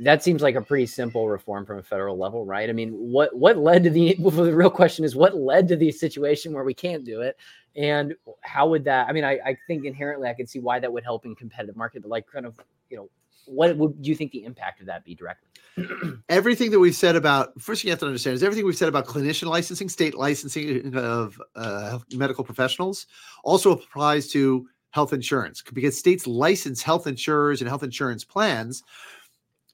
[0.00, 2.68] that seems like a pretty simple reform from a federal level, right?
[2.68, 5.76] I mean, what what led to the well, the real question is what led to
[5.76, 7.36] the situation where we can't do it,
[7.76, 9.08] and how would that?
[9.08, 11.76] I mean, I, I think inherently I can see why that would help in competitive
[11.76, 12.54] market, but like kind of
[12.88, 13.10] you know,
[13.46, 15.48] what would you think the impact of that be directly?
[16.28, 19.06] everything that we've said about first you have to understand is everything we've said about
[19.06, 23.06] clinician licensing, state licensing of uh, medical professionals,
[23.42, 28.82] also applies to health insurance because states license health insurers and health insurance plans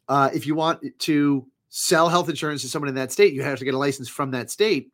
[0.09, 3.59] uh, if you want to sell health insurance to someone in that state, you have
[3.59, 4.91] to get a license from that state,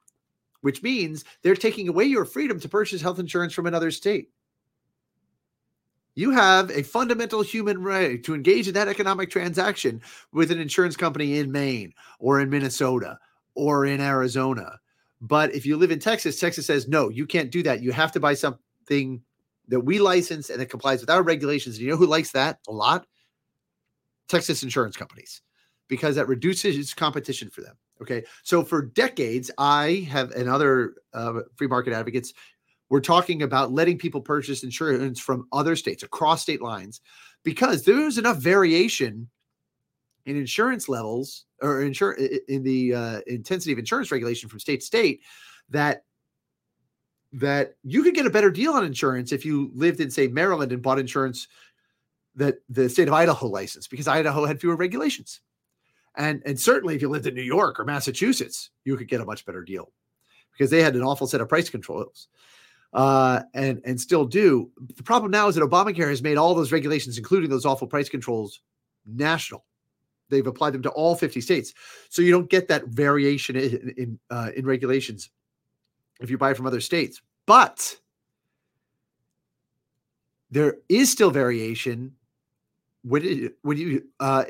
[0.61, 4.31] which means they're taking away your freedom to purchase health insurance from another state.
[6.17, 10.01] You have a fundamental human right to engage in that economic transaction
[10.33, 13.19] with an insurance company in Maine or in Minnesota
[13.55, 14.79] or in Arizona.
[15.21, 17.83] But if you live in Texas, Texas says, no, you can't do that.
[17.83, 19.23] You have to buy something
[19.69, 21.77] that we license and it complies with our regulations.
[21.77, 23.07] And you know who likes that a lot?
[24.29, 25.43] Texas insurance companies
[25.89, 27.77] because that reduces competition for them.
[28.01, 28.25] Okay.
[28.43, 32.33] So for decades, I have and other uh, free market advocates
[32.89, 37.01] were talking about letting people purchase insurance from other states across state lines
[37.45, 39.29] because there's enough variation
[40.27, 42.13] in insurance levels or insure
[42.49, 45.21] in the uh, intensity of insurance regulation from state to state
[45.69, 46.05] that
[47.33, 50.73] that you could get a better deal on insurance if you lived in say Maryland
[50.73, 51.49] and bought insurance
[52.37, 55.41] that the state of Idaho license because Idaho had fewer regulations.
[56.17, 59.25] And and certainly if you lived in New York or Massachusetts, you could get a
[59.25, 59.93] much better deal
[60.53, 62.29] because they had an awful set of price controls.
[62.93, 64.71] Uh, and and still do.
[64.97, 68.09] The problem now is that Obamacare has made all those regulations, including those awful price
[68.09, 68.61] controls,
[69.05, 69.65] national.
[70.29, 71.75] They've applied them to all 50 states,
[72.09, 75.31] so you don't get that variation in in, uh, in regulations
[76.21, 77.21] if you buy from other states.
[77.47, 77.99] But
[80.53, 82.15] there is still variation
[83.05, 84.45] when you, when you uh,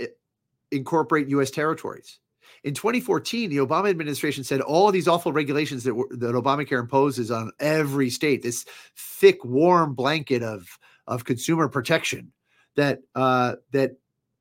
[0.70, 1.50] incorporate U.S.
[1.50, 2.18] territories.
[2.62, 6.80] In 2014, the Obama administration said all of these awful regulations that, were, that Obamacare
[6.80, 8.64] imposes on every state, this
[8.96, 12.32] thick, warm blanket of of consumer protection
[12.76, 13.92] that uh, that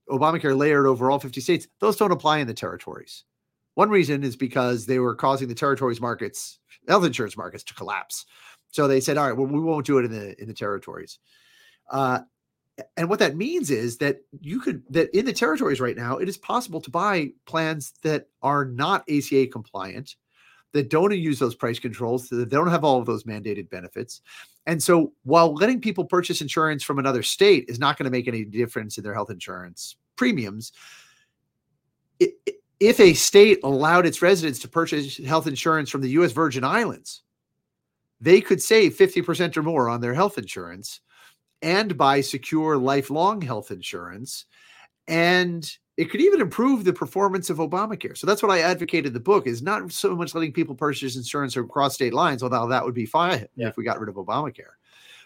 [0.09, 3.25] Obamacare layered over all 50 states, those don't apply in the territories.
[3.75, 8.25] One reason is because they were causing the territories markets, health insurance markets, to collapse.
[8.69, 11.19] So they said, "All right, well, we won't do it in the in the territories."
[11.89, 12.19] Uh,
[12.97, 16.27] and what that means is that you could that in the territories right now it
[16.27, 20.15] is possible to buy plans that are not ACA compliant
[20.71, 24.21] that don't use those price controls that don't have all of those mandated benefits.
[24.65, 28.27] And so while letting people purchase insurance from another state is not going to make
[28.27, 30.71] any difference in their health insurance premiums
[32.79, 37.21] if a state allowed its residents to purchase health insurance from the US Virgin Islands
[38.19, 41.01] they could save 50% or more on their health insurance
[41.63, 44.45] and buy secure lifelong health insurance.
[45.07, 48.17] And it could even improve the performance of Obamacare.
[48.17, 51.15] So that's what I advocated in the book is not so much letting people purchase
[51.15, 53.67] insurance across state lines, although that would be fine yeah.
[53.67, 54.75] if we got rid of Obamacare,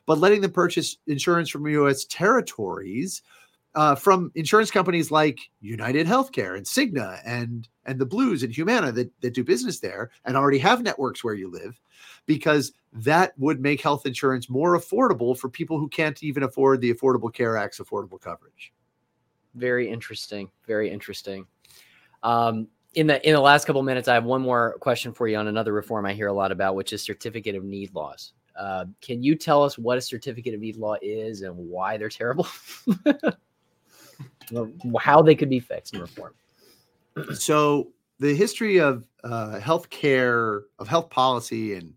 [0.05, 2.05] but letting them purchase insurance from U.S.
[2.05, 3.21] territories
[3.75, 8.91] uh, from insurance companies like United Healthcare and Cigna and and the Blues and Humana
[8.91, 11.79] that, that do business there and already have networks where you live,
[12.25, 16.93] because that would make health insurance more affordable for people who can't even afford the
[16.93, 18.73] Affordable Care Act's affordable coverage.
[19.55, 20.51] Very interesting.
[20.67, 21.47] Very interesting.
[22.21, 25.37] Um, in the in the last couple minutes, I have one more question for you
[25.37, 28.33] on another reform I hear a lot about, which is certificate of need laws.
[28.57, 32.09] Uh, can you tell us what a certificate of need law is and why they're
[32.09, 32.47] terrible?
[34.99, 36.35] how they could be fixed and reformed?
[37.35, 41.93] So the history of uh, healthcare, of health policy, and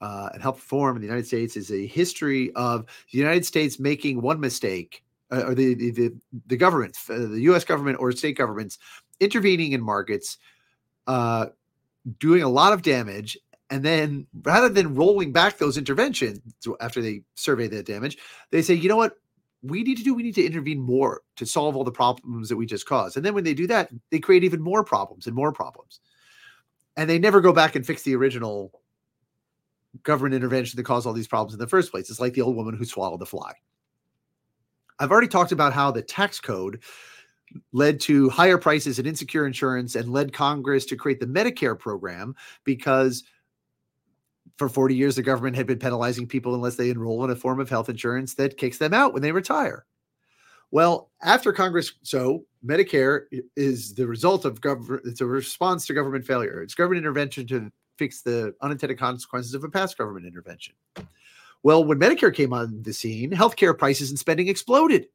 [0.00, 3.78] uh, and health reform in the United States is a history of the United States
[3.78, 6.14] making one mistake, uh, or the, the the,
[6.46, 7.64] the government, uh, the U.S.
[7.64, 8.78] government or state governments
[9.20, 10.38] intervening in markets,
[11.06, 11.46] uh,
[12.18, 13.38] doing a lot of damage,
[13.70, 16.40] and then rather than rolling back those interventions
[16.80, 18.18] after they survey the damage,
[18.50, 19.16] they say, you know what,
[19.64, 22.56] we need to do we need to intervene more to solve all the problems that
[22.56, 25.34] we just caused and then when they do that they create even more problems and
[25.34, 26.00] more problems
[26.96, 28.70] and they never go back and fix the original
[30.02, 32.10] government intervention that caused all these problems in the first place.
[32.10, 33.52] It's like the old woman who swallowed the fly.
[34.98, 36.82] I've already talked about how the tax code
[37.72, 42.34] led to higher prices and insecure insurance and led Congress to create the Medicare program
[42.64, 43.24] because
[44.56, 47.60] for 40 years the government had been penalizing people unless they enroll in a form
[47.60, 49.84] of health insurance that kicks them out when they retire.
[50.70, 53.26] Well, after Congress, so Medicare
[53.56, 56.62] is the result of government, it's a response to government failure.
[56.62, 60.74] It's government intervention to fix the unintended consequences of a past government intervention.
[61.62, 65.06] Well, when Medicare came on the scene, healthcare prices and spending exploded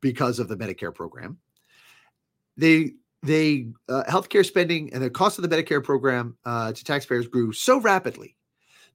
[0.00, 1.38] because of the Medicare program.
[2.56, 2.94] They
[3.24, 7.52] they uh, healthcare spending and the cost of the Medicare program uh, to taxpayers grew
[7.52, 8.36] so rapidly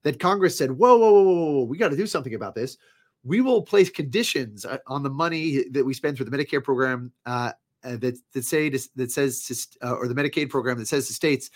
[0.02, 2.78] that Congress said, "Whoa, whoa, whoa, whoa, we got to do something about this.
[3.24, 7.12] We will place conditions uh, on the money that we spend for the Medicare program
[7.26, 7.52] uh,
[7.84, 11.50] uh that that say that says uh, or the Medicaid program that says to states,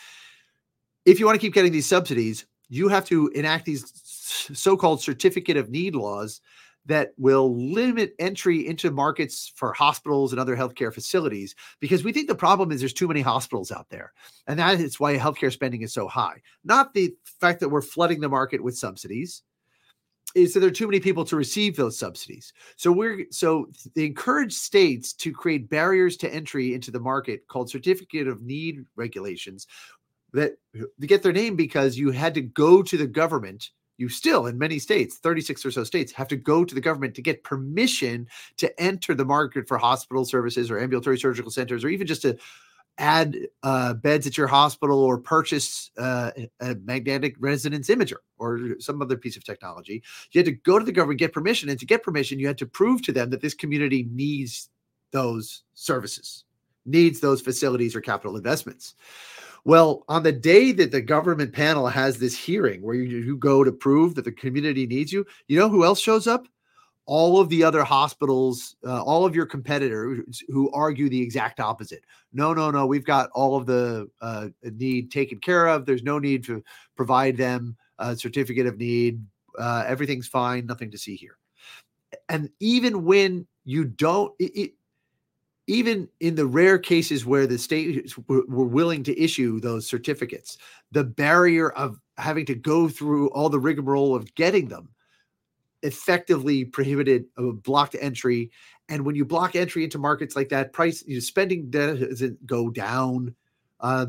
[1.04, 3.84] if you want to keep getting these subsidies, you have to enact these
[4.52, 6.40] so-called certificate of need laws
[6.87, 12.28] that will limit entry into markets for hospitals and other healthcare facilities because we think
[12.28, 14.12] the problem is there's too many hospitals out there.
[14.47, 16.43] And that is why healthcare spending is so high.
[16.62, 19.43] Not the fact that we're flooding the market with subsidies.
[20.35, 22.53] Is that there are too many people to receive those subsidies?
[22.76, 27.70] So we're so they encourage states to create barriers to entry into the market called
[27.70, 29.68] certificate of need regulations
[30.32, 34.47] that to get their name because you had to go to the government you still
[34.47, 37.45] in many states 36 or so states have to go to the government to get
[37.45, 38.26] permission
[38.57, 42.36] to enter the market for hospital services or ambulatory surgical centers or even just to
[42.99, 46.30] add uh, beds at your hospital or purchase uh,
[46.61, 50.01] a magnetic resonance imager or some other piece of technology.
[50.30, 52.59] You had to go to the government get permission and to get permission you had
[52.59, 54.70] to prove to them that this community needs
[55.11, 56.45] those services
[56.86, 58.95] needs those facilities or capital investments
[59.64, 63.64] well, on the day that the government panel has this hearing where you, you go
[63.64, 66.46] to prove that the community needs you, you know who else shows up?
[67.06, 72.04] all of the other hospitals, uh, all of your competitors who argue the exact opposite.
[72.32, 75.84] No, no, no, we've got all of the uh, need taken care of.
[75.84, 76.64] There's no need to
[76.96, 79.24] provide them a certificate of need.
[79.58, 81.36] Uh, everything's fine, nothing to see here.
[82.28, 84.70] And even when you don't, it, it,
[85.66, 90.58] even in the rare cases where the states were, willing to issue those certificates,
[90.92, 94.88] the barrier of having to go through all the rigmarole of getting them
[95.82, 98.50] effectively prohibited uh, blocked entry.
[98.88, 102.70] And when you block entry into markets like that, price you know, spending doesn't go
[102.70, 103.34] down.
[103.80, 104.06] Uh,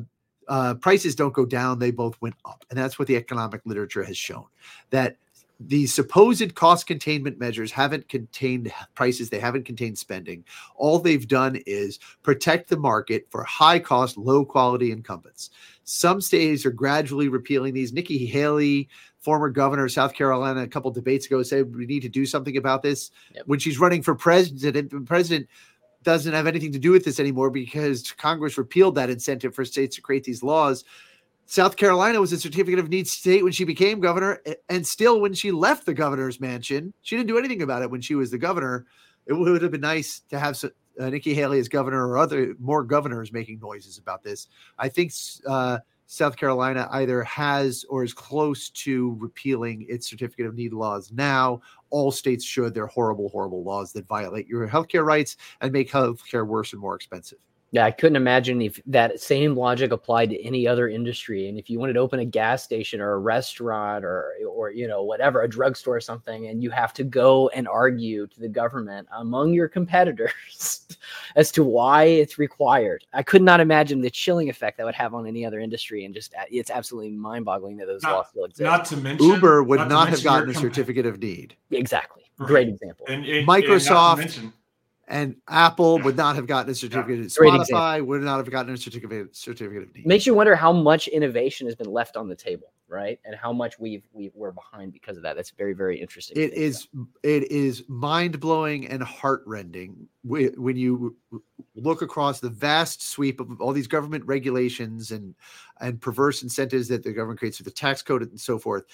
[0.48, 4.04] uh, prices don't go down; they both went up, and that's what the economic literature
[4.04, 4.46] has shown.
[4.92, 5.18] That
[5.60, 10.44] the supposed cost containment measures haven't contained prices, they haven't contained spending.
[10.76, 15.50] All they've done is protect the market for high cost, low quality incumbents.
[15.86, 17.94] Some states are gradually repealing these.
[17.94, 18.90] Nikki Haley,
[19.20, 22.58] former governor of South Carolina, a couple debates ago said we need to do something
[22.58, 23.12] about this.
[23.34, 23.44] Yep.
[23.48, 25.48] When she's running for president, the president
[26.04, 29.96] doesn't have anything to do with this anymore because Congress repealed that incentive for states
[29.96, 30.84] to create these laws.
[31.48, 35.34] South Carolina was a certificate of need state when she became governor, and still when
[35.34, 38.38] she left the governor's mansion, she didn't do anything about it when she was the
[38.38, 38.86] governor.
[39.28, 40.62] It would have been nice to have
[41.00, 44.48] uh, Nikki Haley as governor or other more governors making noises about this.
[44.80, 45.12] I think
[45.48, 51.12] uh, South Carolina either has or is close to repealing its certificate of need laws
[51.12, 51.62] now.
[51.90, 52.74] All states should.
[52.74, 56.96] They're horrible, horrible laws that violate your healthcare rights and make healthcare worse and more
[56.96, 57.40] expensive.
[57.72, 61.50] Yeah, I couldn't imagine if that same logic applied to any other industry.
[61.50, 64.88] And if you wanted to open a gas station or a restaurant or or you
[64.88, 68.48] know whatever, a drugstore or something, and you have to go and argue to the
[68.48, 70.32] government among your competitors
[71.36, 73.06] as to why it's required.
[73.14, 76.06] I could not imagine the chilling effect that would have on any other industry.
[76.06, 78.62] And just uh, it's absolutely mind-boggling that those not, laws still exist.
[78.62, 81.56] Not to mention Uber would not, not have gotten a certificate of need.
[81.72, 82.24] Exactly.
[82.38, 82.48] Right.
[82.48, 83.06] Great example.
[83.10, 84.54] And, and Microsoft and
[85.48, 87.20] Apple would not have gotten a certificate.
[87.20, 90.06] Yeah, Spotify would not have gotten a certificate certificate of need.
[90.06, 93.20] Makes you wonder how much innovation has been left on the table, right?
[93.24, 95.36] And how much we've we we're behind because of that.
[95.36, 96.42] That's very very interesting.
[96.42, 97.08] It is about.
[97.24, 101.16] it is mind blowing and heart rending when you
[101.76, 105.36] look across the vast sweep of all these government regulations and
[105.82, 108.86] and perverse incentives that the government creates through the tax code and so forth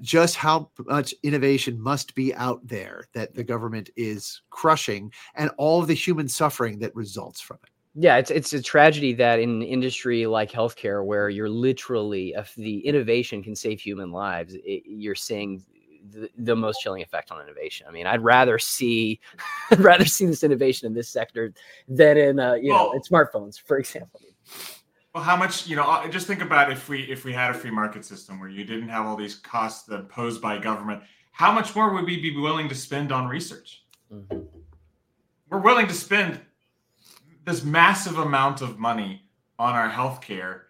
[0.00, 5.80] just how much innovation must be out there that the government is crushing and all
[5.80, 7.70] of the human suffering that results from it.
[7.98, 12.54] Yeah, it's it's a tragedy that in an industry like healthcare, where you're literally, if
[12.54, 15.64] the innovation can save human lives, it, you're seeing
[16.10, 17.86] the, the, most chilling effect on innovation.
[17.88, 19.18] I mean, I'd rather see,
[19.70, 21.54] I'd rather see this innovation in this sector
[21.88, 24.20] than in, uh, you know, in smartphones, for example.
[25.16, 26.06] Well, how much you know?
[26.10, 28.90] Just think about if we if we had a free market system where you didn't
[28.90, 31.02] have all these costs imposed by government.
[31.32, 33.82] How much more would we be willing to spend on research?
[34.12, 34.46] Mhm.
[35.48, 36.42] We're willing to spend
[37.46, 39.26] this massive amount of money
[39.58, 40.64] on our healthcare,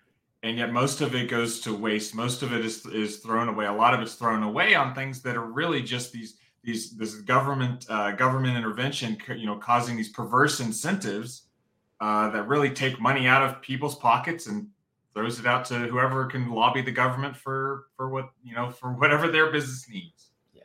[0.44, 2.14] and yet most of it goes to waste.
[2.14, 3.66] Most of it is is thrown away.
[3.66, 7.16] A lot of it's thrown away on things that are really just these these this
[7.16, 11.45] government uh, government intervention, you know, causing these perverse incentives
[12.00, 14.68] uh, that really take money out of people's pockets and
[15.14, 18.92] throws it out to whoever can lobby the government for for what you know for
[18.92, 20.30] whatever their business needs.
[20.54, 20.64] Yeah.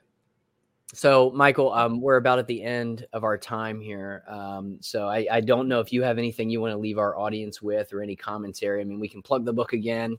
[0.93, 4.23] So, Michael, um, we're about at the end of our time here.
[4.27, 7.17] Um, so, I, I don't know if you have anything you want to leave our
[7.17, 8.82] audience with or any commentary.
[8.82, 10.17] I mean, we can plug the book again.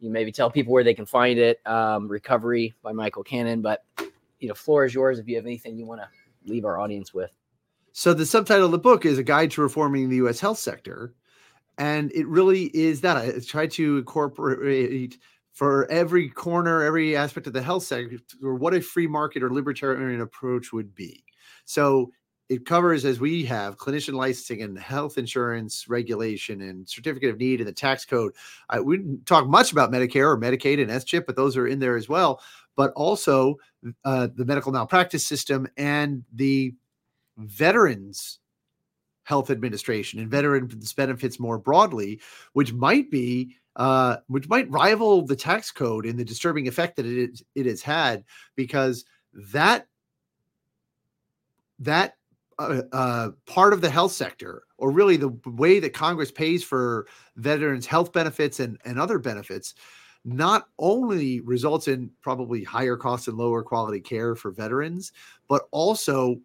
[0.00, 1.60] You maybe tell people where they can find it.
[1.66, 3.60] Um, Recovery by Michael Cannon.
[3.60, 3.84] But
[4.40, 6.08] you know, floor is yours if you have anything you want to
[6.50, 7.32] leave our audience with.
[7.96, 10.40] So the subtitle of the book is a guide to reforming the U.S.
[10.40, 11.14] health sector,
[11.78, 15.18] and it really is that I try to incorporate
[15.52, 19.54] for every corner, every aspect of the health sector, or what a free market or
[19.54, 21.22] libertarian approach would be.
[21.66, 22.10] So
[22.48, 27.60] it covers, as we have, clinician licensing and health insurance regulation and certificate of need
[27.60, 28.32] and the tax code.
[28.70, 31.78] I we didn't talk much about Medicare or Medicaid and SCHIP, but those are in
[31.78, 32.42] there as well.
[32.74, 33.54] But also
[34.04, 36.74] uh, the medical malpractice system and the
[37.36, 38.38] Veterans
[39.24, 42.20] Health Administration and veterans benefits more broadly,
[42.52, 47.06] which might be uh, which might rival the tax code in the disturbing effect that
[47.06, 48.22] it is, it has had
[48.54, 49.88] because that
[51.80, 52.14] that
[52.58, 57.06] uh, uh, part of the health sector, or really the way that Congress pays for
[57.36, 59.74] veterans' health benefits and, and other benefits,
[60.24, 65.10] not only results in probably higher costs and lower quality care for veterans,
[65.48, 66.40] but also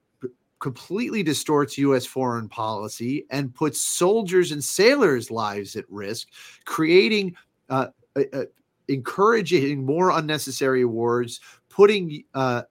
[0.59, 2.05] completely distorts U.S.
[2.05, 6.27] foreign policy and puts soldiers and sailors' lives at risk,
[6.65, 7.35] creating,
[7.69, 8.43] uh, uh, uh,
[8.87, 11.39] encouraging more unnecessary wars,
[11.69, 12.63] putting uh,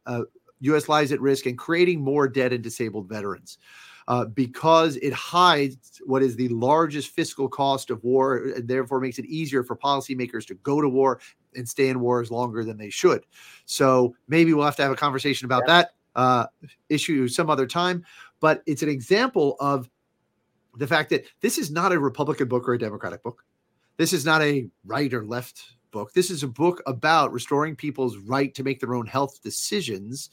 [0.60, 0.88] U.S.
[0.88, 3.58] lives at risk, and creating more dead and disabled veterans.
[4.06, 9.18] Uh, because it hides what is the largest fiscal cost of war, and therefore makes
[9.18, 11.20] it easier for policymakers to go to war
[11.54, 13.26] and stay in wars longer than they should.
[13.66, 15.82] So maybe we'll have to have a conversation about yeah.
[15.82, 16.46] that uh,
[16.88, 18.04] issue some other time.
[18.40, 19.88] But it's an example of
[20.76, 23.44] the fact that this is not a Republican book or a Democratic book.
[23.96, 25.62] This is not a right or left
[25.92, 26.12] book.
[26.12, 30.30] This is a book about restoring people's right to make their own health decisions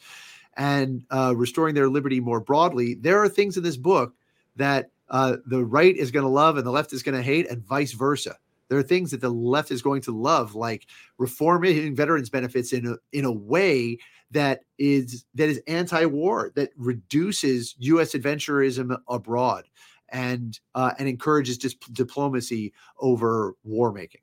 [0.57, 2.95] and uh, restoring their liberty more broadly.
[2.95, 4.15] There are things in this book
[4.55, 7.49] that uh, the right is going to love and the left is going to hate,
[7.49, 8.37] and vice versa.
[8.69, 10.87] There are things that the left is going to love, like
[11.19, 13.99] reforming veterans benefits in a, in a way
[14.31, 18.13] that is that is anti-war, that reduces U.S.
[18.13, 19.65] adventurism abroad,
[20.09, 24.21] and uh, and encourages dis- diplomacy over war making.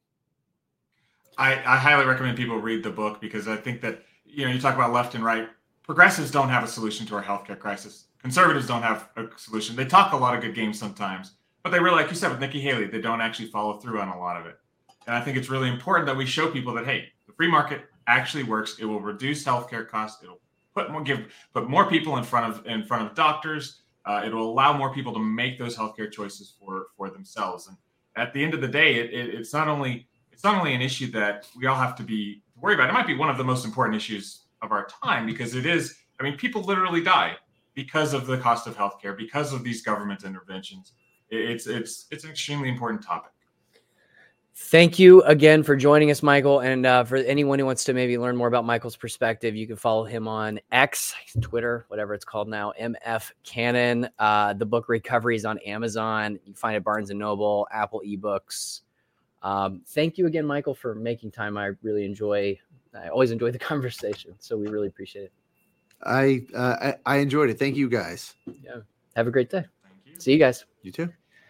[1.39, 4.61] I, I highly recommend people read the book because I think that you know you
[4.61, 5.49] talk about left and right.
[5.83, 8.07] Progressives don't have a solution to our healthcare crisis.
[8.21, 9.75] Conservatives don't have a solution.
[9.75, 11.33] They talk a lot of good games sometimes,
[11.65, 14.09] but they really, like you said with Nikki Haley, they don't actually follow through on
[14.09, 14.59] a lot of it.
[15.07, 17.87] And I think it's really important that we show people that hey, the free market
[18.07, 18.79] actually works.
[18.79, 20.23] It will reduce healthcare costs.
[20.23, 20.41] It'll
[20.75, 23.83] put more give put more people in front of in front of doctors.
[24.05, 27.69] Uh, it will allow more people to make those healthcare choices for for themselves.
[27.69, 27.77] And
[28.17, 30.83] at the end of the day, it, it, it's not only it's not only an
[30.83, 32.89] issue that we all have to be worried about.
[32.89, 35.97] It might be one of the most important issues of our time because it is.
[36.21, 37.37] I mean, people literally die
[37.75, 40.93] because of the cost of healthcare, because of these government interventions.
[41.31, 43.33] It's it's it's an extremely important topic.
[44.55, 46.61] Thank you again for joining us, Michael.
[46.61, 49.77] And uh, for anyone who wants to maybe learn more about Michael's perspective, you can
[49.77, 54.11] follow him on X, Twitter, whatever it's called now, MF Cannon.
[54.19, 56.39] Uh, the book Recovery is on Amazon.
[56.45, 58.83] You find it Barnes and Noble, Apple eBooks.
[59.43, 61.57] Um, thank you again, Michael, for making time.
[61.57, 62.59] I really enjoy.
[62.95, 65.33] I always enjoy the conversation, so we really appreciate it.
[66.05, 67.59] I uh, I, I enjoyed it.
[67.59, 68.35] Thank you, guys.
[68.47, 68.81] Yeah.
[69.17, 69.65] Have a great day.
[70.19, 70.65] See you guys.
[70.83, 71.13] You too.